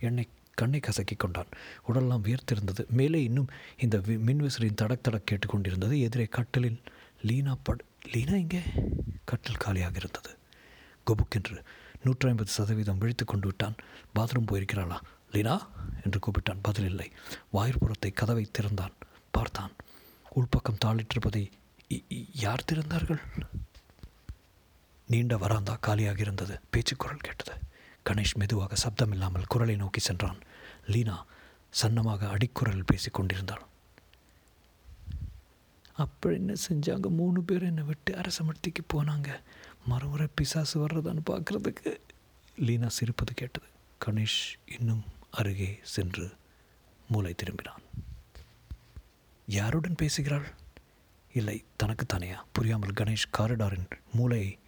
என்னை 0.00 0.28
கண்ணை 0.54 0.80
கசக்கி 0.80 1.16
கொண்டான். 1.16 1.46
உடலெல்லாம் 1.82 2.24
வியர்த்திருந்தது. 2.24 2.88
மேலே 2.88 3.22
இன்னும் 3.22 3.48
இந்த 3.78 3.98
வி 3.98 4.18
மின்விசிறியின் 4.26 4.74
தடக் 4.74 5.02
தடக் 5.02 5.28
கேட்டுக்கொண்டிருந்தது 5.30 6.00
எதிரே 6.00 6.24
கட்டலில் 6.24 6.82
லீனா 7.22 7.56
பட் 7.62 7.84
லீனா 8.12 8.32
இங்கே 8.32 8.60
கட்டில் 9.24 9.56
காலியாக 9.56 9.96
இருந்தது. 9.96 10.36
குபுக்கென்று 11.06 11.64
நூற்றி 12.02 12.28
ஐம்பது 12.28 12.50
சதவீதம் 12.50 12.98
விழித்து 12.98 13.24
கொண்டு 13.24 13.46
விட்டான். 13.46 13.74
பாத்ரூம் 14.14 14.46
போயிருக்கிறாளா? 14.46 15.00
லீனா? 15.32 15.68
என்று 16.04 16.18
கூப்பிட்டான். 16.18 16.58
பதில் 16.62 16.84
இல்லை. 16.84 17.12
வாயிற்புறத்தை 17.52 18.12
கதவை 18.12 18.48
திறந்தான். 18.52 18.92
பார்த்தான். 19.30 19.70
உள்பக்கம் 20.36 20.78
தாளிட்டிருப்பதை 20.84 21.50
யார் 22.32 22.64
திறந்தார்கள்? 22.72 23.20
நீண்ட 25.06 25.36
வராந்தா 25.36 25.74
காலியாக 25.80 26.20
இருந்தது. 26.20 26.60
பேச்சு 26.70 26.96
குரல் 26.96 27.16
கேட்டது. 27.16 27.58
கணேஷ் 28.08 28.34
மெதுவாக 28.34 28.74
சப்தம் 28.74 29.12
இல்லாமல் 29.12 29.44
குரலை 29.44 29.76
நோக்கி 29.76 30.00
சென்றான். 30.00 30.38
லீனா 30.86 31.26
சன்னமாக 31.82 32.28
அடிக்குரல் 32.28 32.82
பேசி 32.86 33.10
கொண்டிருந்தாள். 33.10 33.64
அப்போ 35.92 36.32
என்ன 36.32 36.54
செஞ்சாங்க? 36.68 37.08
மூணு 37.10 37.42
பேர் 37.42 37.62
என்னை 37.62 37.82
விட்டு 37.82 38.14
அரசமர்த்திக்கு 38.14 38.82
போனாங்க. 38.94 39.28
மறுமுறை 39.86 40.26
பிசாசு 40.34 40.86
வர்றதான்னு 40.86 41.22
பார்க்குறதுக்கு 41.30 41.96
லீனா 42.58 42.86
சிரிப்பது 42.86 43.34
கேட்டது. 43.34 43.66
கணேஷ் 44.04 44.40
இன்னும் 44.78 45.04
அருகே 45.30 45.78
சென்று 45.82 46.34
மூளை 47.08 47.34
திரும்பினான். 47.42 47.84
யாருடன் 49.46 49.94
பேசுகிறாள்? 49.94 50.46
இல்லை 51.32 51.64
தனக்குத்தானையா? 51.82 52.36
புரியாமல் 52.52 52.92
கணேஷ் 52.92 53.32
காரிடாரின் 53.38 53.90
மூளையை 54.12 54.58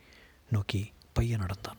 நோக்கி 0.51 0.93
பையன் 1.13 1.39
நடந்தான். 1.39 1.77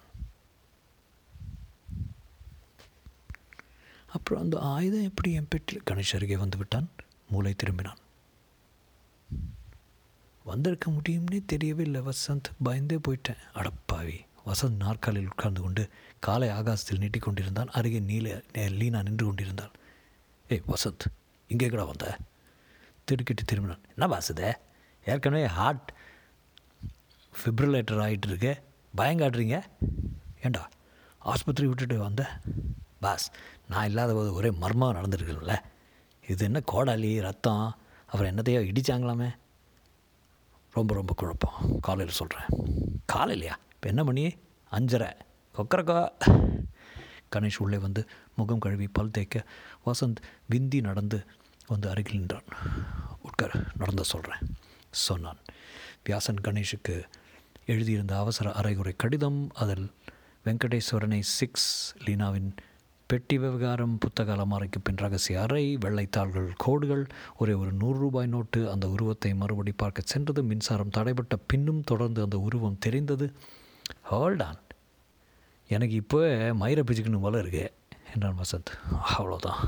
அப்புறம் 4.08 4.43
அந்த 4.43 4.60
ஆயுதம் 4.60 5.03
எப்படி 5.03 5.34
என் 5.34 5.47
பெட்டில் 5.47 5.84
கணேஷ் 5.91 6.15
அருகே 6.15 6.38
வந்து 6.38 6.58
விட்டான்? 6.58 6.89
மூளை 7.29 7.55
திரும்பினான். 7.63 7.97
வந்திருக்க 10.43 10.91
முடியும்னே 10.91 11.39
தெரியவே 11.53 11.79
இல்லை 11.79 12.01
வசந்த். 12.01 12.51
பயந்தே 12.63 12.99
போயிட்டேன். 13.08 13.38
அடப்பாவி 13.53 14.19
வசந்த் 14.45 14.75
நாற்காலில் 14.75 15.25
உட்கார்ந்து 15.25 15.62
கொண்டு 15.62 15.89
காலை 16.19 16.49
ஆகாசத்தில் 16.49 16.97
நீட்டிக் 16.97 17.21
கொண்டிருந்தான். 17.21 17.67
அருகே 17.67 17.99
நீல 17.99 18.41
லீனா 18.53 19.03
நின்று 19.03 19.25
கொண்டிருந்தாள். 19.25 19.71
ஏய் 20.49 20.62
வசந்த் 20.67 21.05
இங்கே 21.47 21.67
கூட 21.67 21.86
வந்த? 21.86 22.17
திடுக்கிட்டு 23.03 23.43
திரும்பினான். 23.43 23.82
என்ன 23.97 24.17
வாசுதே 24.17 24.53
ஏற்கனவே 25.05 25.45
ஹார்ட் 25.45 25.93
ஃபிப்ரிலேட்டர் 27.43 27.99
ஆகிட்டுருக்கு 28.02 28.58
பயம் 28.95 29.17
பயங்காட்டுறீங்க 29.17 29.62
ஏண்டா? 30.43 30.69
ஆஸ்பத்திரி 31.19 31.67
விட்டுட்டு 31.67 31.97
வந்த? 31.97 32.30
பாஸ் 32.99 33.32
நான் 33.67 33.86
இல்லாத 33.86 34.13
போது 34.13 34.34
ஒரே 34.34 34.52
மர்மம் 34.52 34.95
நடந்துருக்குல்ல. 34.95 35.58
இது 36.28 36.45
என்ன 36.45 36.62
கோடாலி 36.71 37.21
ரத்தம்? 37.21 37.78
அப்புறம் 38.08 38.36
என்னத்தையோ 38.36 38.71
இடித்தாங்களாமே 38.71 39.36
ரொம்ப 40.71 40.93
ரொம்ப 40.93 41.13
குழப்பம். 41.15 41.80
காலையில் 41.82 42.15
சொல்கிறேன் 42.15 42.45
காலையிலையா? 43.13 43.56
இப்போ 43.73 43.88
என்ன 43.88 44.04
பண்ணி 44.04 44.36
அஞ்சரை. 44.71 45.13
கொக்கரக்கா. 45.54 46.10
கணேஷ் 47.36 47.58
உள்ளே 47.58 47.78
வந்து 47.78 48.10
முகம் 48.36 48.60
கழுவி 48.60 48.88
பல் 48.88 49.12
தேய்க்க 49.12 49.45
வசந்த் 49.86 50.15
விந்தி 50.45 50.82
நடந்து 50.82 51.25
வந்து 51.67 51.89
அருகில் 51.89 52.17
நின்றான். 52.17 52.43
உட்கார் 53.21 53.71
நடந்த 53.78 54.04
சொல்கிறேன் 54.04 54.56
சொன்னான். 54.89 55.38
வியாசன் 56.04 56.41
கணேஷுக்கு 56.41 57.04
எழுதியிருந்த 57.71 58.13
அவசர 58.17 58.47
அரைகுறை 58.51 58.93
கடிதம் 58.97 59.39
அதில் 59.53 59.88
வெங்கடேஸ்வரனை 60.45 61.19
சிக்ஸ் 61.38 61.69
லீனாவின் 62.05 62.49
பெட்டி 63.10 63.36
விவகாரம் 63.38 63.93
புத்தக 63.97 64.32
அலமாரிக்கு 64.36 64.79
பின் 64.84 64.99
ரகசிய 65.03 65.41
அறை 65.41 65.63
வெள்ளைத்தாள்கள் 65.77 66.49
கோடுகள் 66.58 67.03
ஒரே 67.38 67.53
ஒரு 67.53 67.71
நூறு 67.71 67.97
ரூபாய் 67.99 68.32
நோட்டு 68.34 68.62
அந்த 68.71 68.86
உருவத்தை 68.89 69.32
மறுபடி 69.34 69.71
பார்க்க 69.71 70.12
சென்றது. 70.13 70.43
மின்சாரம் 70.43 70.95
தடைபட்ட 70.97 71.38
பின்னும் 71.47 71.84
தொடர்ந்து 71.84 72.21
அந்த 72.21 72.39
உருவம் 72.39 72.79
தெரிந்தது. 72.79 73.27
ஹோல்டான் 74.12 74.60
எனக்கு 75.69 75.95
இப்போ 75.95 76.19
மயிரை 76.62 76.84
பிச்சுக்கணும் 76.84 77.25
போல 77.25 77.39
இருக்கு 77.43 77.65
என்றான் 78.13 78.39
வசந்த். 78.41 78.71
அவ்வளோதான் 79.15 79.62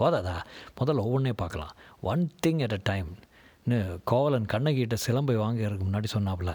போதாதா? 0.00 0.36
முதல்ல 0.80 1.04
ஒவ்வொன்றே 1.06 1.34
பார்க்கலாம். 1.42 1.74
One 2.12 2.24
thing 2.46 2.62
at 2.66 2.76
a 2.78 2.82
time 2.82 3.10
Kovalan 4.04 4.50
கண்ணகிட்ட 4.52 4.96
சிலம்பை 5.06 5.34
வாங்கிறதுக்கு 5.44 5.86
முன்னாடி 5.88 6.08
சொன்னாப்புல. 6.16 6.52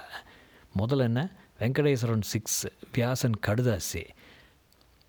முதல்ல 0.77 0.97
என்ன 0.97 1.29
வெங்கடேஸ்வரன் 1.59 2.21
சிக்ஸ் 2.21 2.67
வியாசன் 2.93 3.39
கடுதாசி. 3.47 4.03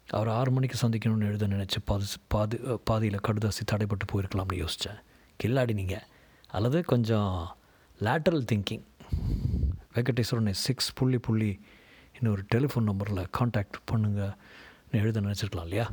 அவர் 0.08 0.28
ஆறு 0.28 0.50
மணிக்கு 0.50 0.88
சந்திக்கணும்னு 0.88 1.24
எழுத 1.24 1.46
நினச்சி 1.46 1.78
பாதி 1.84 2.04
பாதி 2.28 2.56
பாதியில் 2.90 3.24
கடுதாசி 3.28 3.62
தடைப்பட்டு 3.72 4.06
போயிருக்கலாம்னு 4.12 4.64
யோசித்தேன் 4.64 5.00
கில்லாடி 5.42 5.72
நீங்கள் 5.72 6.04
அல்லது 6.46 6.84
கொஞ்சம் 6.84 7.56
லேட்ரல் 8.00 8.44
திங்கிங் 8.52 8.84
வெங்கடேஸ்வரனை 9.94 10.50
சிக்ஸ் 10.50 10.94
புள்ளி 10.94 11.18
புள்ளி 11.18 11.60
இன்னொரு 12.20 12.42
டெலிஃபோன் 12.54 12.88
நம்பரில் 12.90 13.30
காண்டாக்ட் 13.30 13.76
பண்ணுங்கன்னு 13.92 14.34
எழுத 14.90 15.20
நினச்சிருக்கலாம் 15.20 15.62
இல்லையா? 15.62 15.90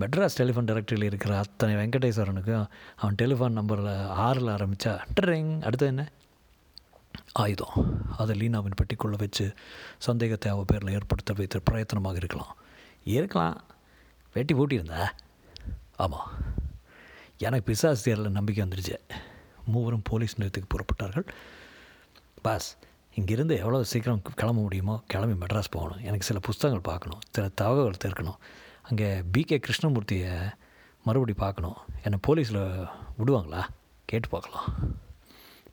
மெட்ராஸ் 0.00 0.38
டெலிஃபோன் 0.38 0.68
டைரக்டரியில் 0.70 1.02
இருக்கிற 1.02 1.38
அத்தனை 1.38 1.74
வெங்கடேஸ்வரனுக்கும் 1.74 2.66
அவன் 2.96 3.14
டெலிஃபோன் 3.22 3.50
நம்பரில் 3.50 4.06
ஆறில் 4.06 4.46
ஆரம்பித்தா 4.46 4.98
ட்ரிங் 5.20 5.62
அடுத்து 5.62 5.86
என்ன? 5.86 6.08
ஆயுதம். 7.42 7.76
அதை 8.18 8.32
லீனாவின் 8.40 8.78
பெட்டிக்குள்ளே 8.80 9.18
வச்சு 9.22 9.46
சந்தேகத்தை 10.06 10.48
அவள் 10.52 10.70
பேரில் 10.70 10.94
ஏற்படுத்த 10.96 11.32
வைத்த 11.38 11.60
பிரயத்தனமாக 11.70 12.20
இருக்கலாம். 12.22 12.52
இருக்கலாம். 13.16 13.56
வெட்டி 14.34 14.54
பூட்டியிருந்தா? 14.54 15.02
ஆமாம் 16.04 16.30
எனக்கு 17.46 17.66
பிசாஸ் 17.68 18.04
தேரில் 18.06 18.36
நம்பிக்கை 18.36 18.62
வந்துடுச்சு 18.64 18.96
மூவரும் 19.72 20.06
போலீஸ் 20.10 20.36
நிலையத்துக்கு 20.36 20.72
புறப்பட்டார்கள். 20.74 21.26
பாஸ் 22.46 22.68
இங்கேருந்து 23.18 23.54
எவ்வளோ 23.62 23.78
சீக்கிரம் 23.92 24.22
கிளம்ப 24.40 24.58
முடியுமோ 24.64 24.94
கிளம்பி 25.12 25.36
மெட்ராஸ் 25.42 25.74
போகணும். 25.76 26.02
எனக்கு 26.08 26.28
சில 26.28 26.38
புஸ்தகங்கள் 26.48 26.88
பார்க்கணும். 26.90 27.22
சில 27.36 27.44
தகவல்கள் 27.60 28.02
திறக்கணும் 28.04 28.38
அங்கே 28.88 29.08
பிகே 29.34 29.58
கிருஷ்ணமூர்த்தியை 29.66 30.32
மறுபடி 31.06 31.34
பார்க்கணும். 31.44 31.78
என்னை 32.04 32.18
போலீஸில் 32.28 32.62
விடுவாங்களா? 33.20 33.62
கேட்டு 34.10 34.28
பார்க்கலாம். 34.34 34.68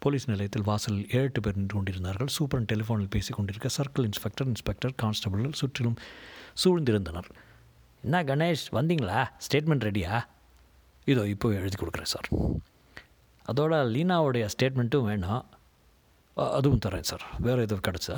போலீஸ் 0.08 0.30
நிலையத்தில் 0.34 0.68
வாசல் 0.68 1.00
ஏழு 1.18 1.26
எட்டு 1.30 1.42
பேர் 1.46 1.58
நின்று 1.60 1.76
கொண்டிருந்தார்கள். 1.78 2.30
சூப்பரன் 2.38 2.70
டெலிஃபோனில் 2.72 3.14
பேசி 3.16 3.32
கொண்டிருக்க 3.38 3.70
சர்க்கிள் 3.78 4.06
இன்ஸ்பெக்டர் 4.10 4.50
இன்ஸ்பெக்டர் 4.54 4.94
கான்ஸ்டபிள்கள் 5.04 5.60
சுற்றிலும் 5.62 5.98
சூழ்ந்திருந்தனர். 6.62 7.30
என்ன 8.06 8.22
கணேஷ் 8.30 8.64
வந்தீங்களா? 8.78 9.20
ஸ்டேட்மெண்ட் 9.46 9.86
ரெடியா? 9.88 10.14
இதோ 11.12 11.24
இப்போ 11.34 11.48
எழுதி 11.60 11.78
கொடுக்குறேன் 11.82 12.12
சார். 12.14 12.28
அதோட 13.52 13.74
லீனாவுடைய 13.94 14.46
ஸ்டேட்மெண்ட்டும் 14.54 15.08
வேணும். 15.10 15.44
அதுவும் 16.58 16.82
தரேன் 16.86 17.08
சார். 17.10 17.26
வேறு 17.46 17.66
எதுவும் 17.68 17.86
கிடச்சா? 17.88 18.18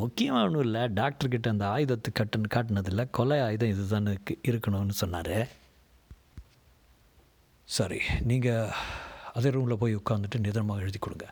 முக்கியமாக 0.00 0.46
ஒன்றும் 0.48 0.64
இல்லை. 0.66 0.82
டாக்டர்கிட்ட 0.98 1.48
அந்த 1.54 1.66
ஆயுதத்தை 1.74 2.10
கட்டுன்னு 2.18 2.52
காட்டினதில்ல. 2.56 3.04
கொலை 3.18 3.38
ஆயுதம் 3.46 3.72
இதுதான் 3.74 4.08
இருக்கணும்னு 4.50 4.96
சொன்னார். 5.02 5.36
சரி 7.78 8.00
நீங்கள் 8.30 8.72
அதே 9.34 9.50
ரூமில் 9.50 9.78
போய் 9.78 9.96
உட்காந்துட்டு 9.96 10.38
நிதானமாக 10.38 10.80
எழுதி 10.80 10.98
கொடுங்க. 10.98 11.26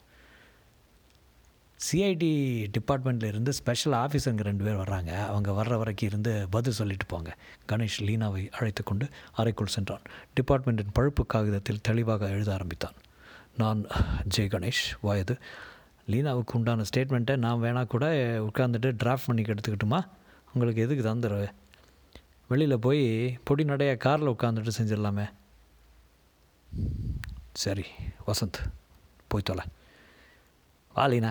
சிஐடி 1.87 2.31
டிபார்ட்மெண்ட்டில் 2.77 3.25
இருந்து 3.25 3.53
ஸ்பெஷல் 3.53 3.93
ஆஃபீஸருங்க 3.93 4.45
ரெண்டு 4.49 4.65
பேர் 4.65 4.75
வர்றாங்க. 4.75 5.13
அவங்க 5.27 5.51
வர்ற 5.51 5.77
வரைக்கும் 5.77 6.09
இருந்து 6.09 6.47
பதில் 6.51 6.73
சொல்லிட்டு 6.73 7.07
போங்க. 7.07 7.37
கணேஷ் 7.73 7.99
லீனாவை 7.99 8.49
அழைத்து 8.51 8.83
கொண்டு 8.83 9.09
அறைக்குள் 9.35 9.75
சென்றான். 9.77 10.01
டிபார்ட்மெண்ட்டின் 10.37 10.93
பழுப்பு 10.93 11.27
காகிதத்தில் 11.27 11.81
தெளிவாக 11.81 12.29
எழுத 12.29 12.53
ஆரம்பித்தான். 12.53 12.93
நான் 13.57 13.85
ஜெய் 14.37 14.53
கணேஷ் 14.55 14.85
வயது. 15.01 15.39
லீனாவுக்கு 16.11 16.53
உண்டான 16.53 16.85
ஸ்டேட்மெண்ட்டை 16.91 17.37
நான் 17.37 17.63
வேணா 17.63 17.87
கூட 17.87 18.07
உட்காந்துட்டு 18.41 18.91
டிராஃப்ட் 19.05 19.27
பண்ணி 19.27 19.43
எடுத்துக்கிட்டுமா? 19.43 20.01
உங்களுக்கு 20.55 20.83
எதுக்கு 20.83 21.15
தந்துரு 21.15 21.49
வெளியில் 22.49 22.79
போய் 22.79 23.39
பொடி 23.45 23.65
நடைய 23.65 23.97
காரில் 23.97 24.29
உட்காந்துட்டு 24.29 24.71
செஞ்சிடலாமே. 24.79 25.27
சரி 27.63 27.85
வசந்த் 28.27 28.59
போய் 29.29 29.45
தொலை. 29.45 29.65
வாலினா 30.95 31.31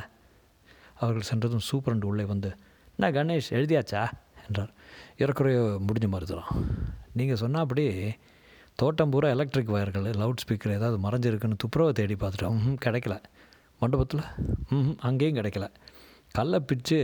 அவர்கள் 1.00 1.28
சென்றதும் 1.30 1.66
சூப்பரண்டு 1.70 2.06
உள்ளே 2.06 2.24
வந்து 2.24 2.50
நான் 2.96 3.14
கணேஷ் 3.14 3.50
எழுதியாச்சா? 3.50 4.02
என்றார். 4.46 4.72
இறக்குறைய 5.18 5.60
முடிஞ்ச 5.88 6.08
மறுத்துறோம் 6.14 6.52
நீங்கள் 7.14 7.40
சொன்னாப்படி 7.40 7.86
தோட்டம் 8.76 9.10
பூரா 9.10 9.30
எலக்ட்ரிக் 9.30 9.74
வயர்கள் 9.76 10.08
லவுட் 10.22 10.44
ஸ்பீக்கர் 10.44 10.74
ஏதாவது 10.74 10.98
மறைஞ்சிருக்குன்னு 11.06 11.62
துப்புரவை 11.64 11.92
தேடி 11.92 12.14
பார்த்துட்டோம். 12.14 12.58
ம் 12.64 12.78
கிடைக்கல. 12.86 13.16
மண்டபத்தில் 13.80 14.24
ம் 14.70 14.94
அங்கேயும் 15.00 15.36
கிடைக்கல. 15.36 15.68
கல்லை 16.32 16.60
பிச்சு 16.60 17.00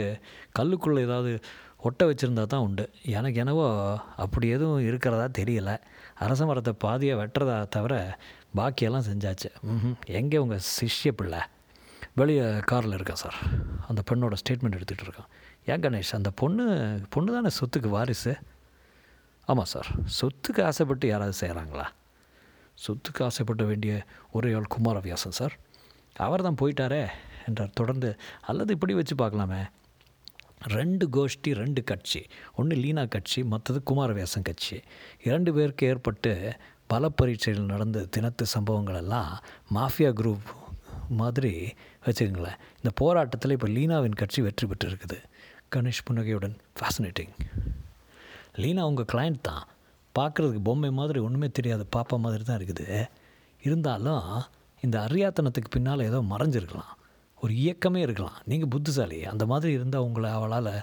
கல்லுக்குள்ளே 0.59 0.99
ஏதாவது 0.99 1.31
ஒட்ட 1.77 2.01
வச்சுருந்தா 2.05 2.45
தான் 2.45 2.61
உண்டு. 2.61 2.83
எனக்கு 3.15 3.39
என்னவோ 3.39 3.67
அப்படி 4.17 4.47
எதுவும் 4.47 4.85
இருக்கிறதா 4.89 5.25
தெரியல. 5.39 5.71
அரச 6.15 6.45
மரத்தை 6.45 6.73
பாதியை 6.73 7.15
வெட்டுறதா 7.15 7.57
தவிர 7.67 7.95
பாக்கியெல்லாம் 8.55 9.07
செஞ்சாச்சு. 9.09 9.49
ம் 9.61 9.97
எங்கே 10.05 10.37
உங்கள் 10.37 10.65
சிஷ்ய 10.79 11.11
பிள்ளை? 11.11 11.39
வெளியே 12.15 12.59
காரில் 12.59 12.93
இருக்கேன் 12.93 13.21
சார்? 13.23 13.37
அந்த 13.87 14.01
பெண்ணோட 14.11 14.35
ஸ்டேட்மெண்ட் 14.41 14.77
எடுத்துகிட்டு 14.77 15.05
இருக்கான். 15.07 15.29
ஏன் 15.65 15.79
கணேஷ் 15.79 16.11
அந்த 16.11 16.31
பொண்ணு 16.31 16.65
பொண்ணு 17.09 17.31
தானே 17.33 17.51
சொத்துக்கு 17.59 17.89
வாரிசு? 17.89 18.35
ஆமாம் 19.45 19.71
சார். 19.73 19.87
சொத்துக்கு 20.19 20.61
ஆசைப்பட்டு 20.63 21.07
யாராவது 21.07 21.37
செய்கிறாங்களா 21.41 21.85
சொத்துக்கு 22.83 23.21
ஆசைப்பட 23.23 23.63
வேண்டிய 23.63 23.93
ஒரே 24.31 24.53
ஆள் 24.53 24.73
குமாரவியாசன் 24.75 25.37
சார். 25.39 25.55
அவர் 26.15 26.41
தான் 26.41 26.59
போயிட்டாரே 26.61 27.07
என்றார். 27.47 27.69
தொடர்ந்து 27.73 28.09
அல்லது 28.41 28.73
இப்படி 28.73 28.93
வச்சு 28.93 29.15
பார்க்கலாமே. 29.15 29.61
ரெண்டு 30.67 31.05
கோஷ்டி 31.07 31.51
ரெண்டு 31.53 31.83
கட்சி. 31.83 32.21
ஒன்று 32.55 32.75
லீனா 32.75 33.05
கட்சி 33.05 33.43
மற்றது 33.43 33.79
குமாரவியாசன் 33.85 34.41
கட்சி. 34.43 34.77
இரண்டு 35.23 35.53
பேருக்கு 35.53 35.87
ஏற்பட்டு 35.87 36.57
பல 36.93 37.09
பரீட்சைகள் 37.19 37.71
நடந்த 37.73 37.99
தினத்து 38.15 38.45
சம்பவங்கள் 38.55 38.99
எல்லாம் 39.03 39.31
மாஃபியா 39.77 40.11
குரூப் 40.19 40.49
மாதிரி 41.19 41.51
வச்சுக்கோங்களேன். 42.05 42.59
இந்த 42.79 42.91
போராட்டத்தில் 43.01 43.55
இப்போ 43.55 43.69
லீனாவின் 43.75 44.19
கட்சி 44.21 44.39
வெற்றி 44.45 44.65
பெற்று 44.69 44.87
இருக்குது 44.91 45.17
கணேஷ் 45.73 46.05
புன்னகையுடன் 46.07 46.55
ஃபேசினேட்டிங் 46.79 47.33
லீனா 48.61 48.81
உங்கள் 48.89 49.09
கிளைண்ட் 49.11 49.39
தான். 49.47 49.63
பார்க்குறதுக்கு 50.17 50.61
பொம்மை 50.67 50.89
மாதிரி 50.99 51.19
ஒன்றுமே 51.27 51.47
தெரியாத 51.57 51.83
பாப்பா 51.95 52.17
மாதிரி 52.25 52.43
தான் 52.49 52.59
இருக்குது. 52.59 52.87
இருந்தாலும் 53.67 54.27
இந்த 54.85 54.95
அரியாத்தனத்துக்கு 55.07 55.69
பின்னால் 55.75 56.07
ஏதோ 56.09 56.19
மறைஞ்சிருக்கலாம். 56.33 56.93
ஒரு 57.43 57.53
இயக்கமே 57.63 58.01
இருக்கலாம். 58.05 58.37
நீங்கள் 58.51 58.71
புத்திசாலி. 58.75 59.19
அந்த 59.31 59.43
மாதிரி 59.51 59.71
இருந்தால் 59.77 60.05
உங்களை 60.07 60.29
அவளால் 60.37 60.73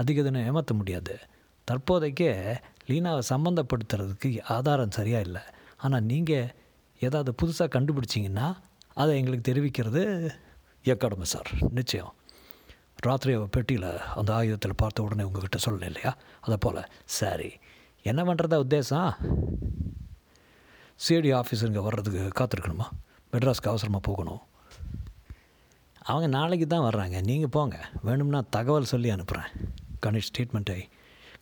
அதிக 0.00 0.22
தினம் 0.26 0.46
ஏமாற்ற 0.48 0.74
முடியாது. 0.80 1.14
தற்போதைக்கே 1.68 2.32
லீனாவை 2.90 3.22
சம்மந்தப்படுத்துறதுக்கு 3.32 4.30
ஆதாரம் 4.56 4.96
சரியாக 4.98 5.26
இல்லை. 5.28 5.44
ஆனால் 5.86 6.08
நீங்கள் 6.10 6.50
ஏதாவது 7.00 7.30
புதுசாக 7.42 7.74
கண்டுபிடிச்சிங்கன்னா 7.76 8.48
அதை 9.00 9.12
எங்களுக்கு 9.16 9.46
தெரிவிக்கிறது 9.50 10.02
எக்கடமை 10.84 11.26
சார். 11.32 11.50
நிச்சயம். 11.78 12.12
ராத்திரி 13.06 13.32
அவள் 13.34 13.54
பெட்டியில் 13.56 13.88
அந்த 14.16 14.30
ஆயுதத்தில் 14.34 14.80
பார்த்த 14.82 15.02
உடனே 15.02 15.22
உங்ககிட்ட 15.22 15.58
சொல்லணும் 15.66 15.90
இல்லையா? 15.90 16.12
அதை 16.40 16.56
போல். 16.60 16.80
சரி. 17.18 17.50
என்ன 18.02 18.20
பண்ணுறதா 18.24 18.58
உத்தேசம்? 18.64 19.10
சிஐடி 21.04 21.30
ஆஃபீஸருங்க 21.40 21.82
வர்றதுக்கு 21.88 22.22
காத்திருக்கணுமா? 22.38 22.86
மெட்ராஸ்க்கு 23.32 23.72
அவசரமாக 23.72 24.02
போகணும். 24.08 24.42
அவங்க 26.02 26.28
நாளைக்கு 26.36 26.66
தான் 26.66 26.86
வர்றாங்க. 26.90 27.16
நீங்கள் 27.22 27.54
போங்க. 27.56 27.76
வேணும்னா 28.02 28.40
தகவல் 28.50 28.92
சொல்லி 28.92 29.10
அனுப்புகிறேன் 29.10 29.50
கணேஷ் 30.06 30.30
ஸ்டேட்மெண்ட்டை 30.30 30.80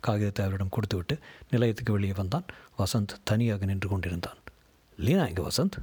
காகிதத்தை 0.04 0.44
அவரிடம் 0.44 0.68
கொடுத்துவிட்டு 0.68 1.18
நிலையத்துக்கு 1.50 1.92
வெளியே 1.92 2.12
வந்தான். 2.12 2.44
வசந்த் 2.78 3.16
தனியாக 3.24 3.64
நின்று 3.64 3.88
கொண்டிருந்தான். 3.88 4.36
லீனா 4.98 5.24
இங்கே 5.26 5.42
வசந்த்? 5.42 5.78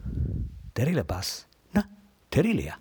தெரியல 0.80 1.00
பாஸ். 1.00 1.46
என்ன? 1.74 1.90
தெரியலையா? 2.36 2.74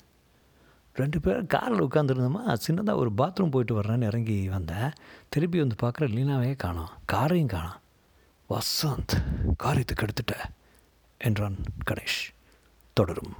ரெண்டு 0.94 1.20
பேரும் 1.20 1.46
காரில் 1.46 1.82
உட்காந்துருந்தோமா 1.82 2.56
சின்னதாக 2.66 2.94
ஒரு 2.94 3.12
பாத்ரூம் 3.16 3.50
போயிட்டு 3.50 3.80
வர்றேன்னு 3.80 4.06
இறங்கி 4.06 4.48
வந்தேன். 4.48 4.92
திருப்பி 5.28 5.58
வந்து 5.58 5.76
பார்க்குற 5.82 6.08
லீனாவே 6.08 6.56
காணோம். 6.56 6.90
காரையும் 7.12 7.46
காணோம். 7.46 7.80
வசந்த் 8.50 9.22
காரியத்துக்கு 9.62 10.02
எடுத்துட்ட 10.02 10.36
என்றான் 11.18 11.56
கணேஷ். 11.90 12.28
தொடரும். 12.92 13.34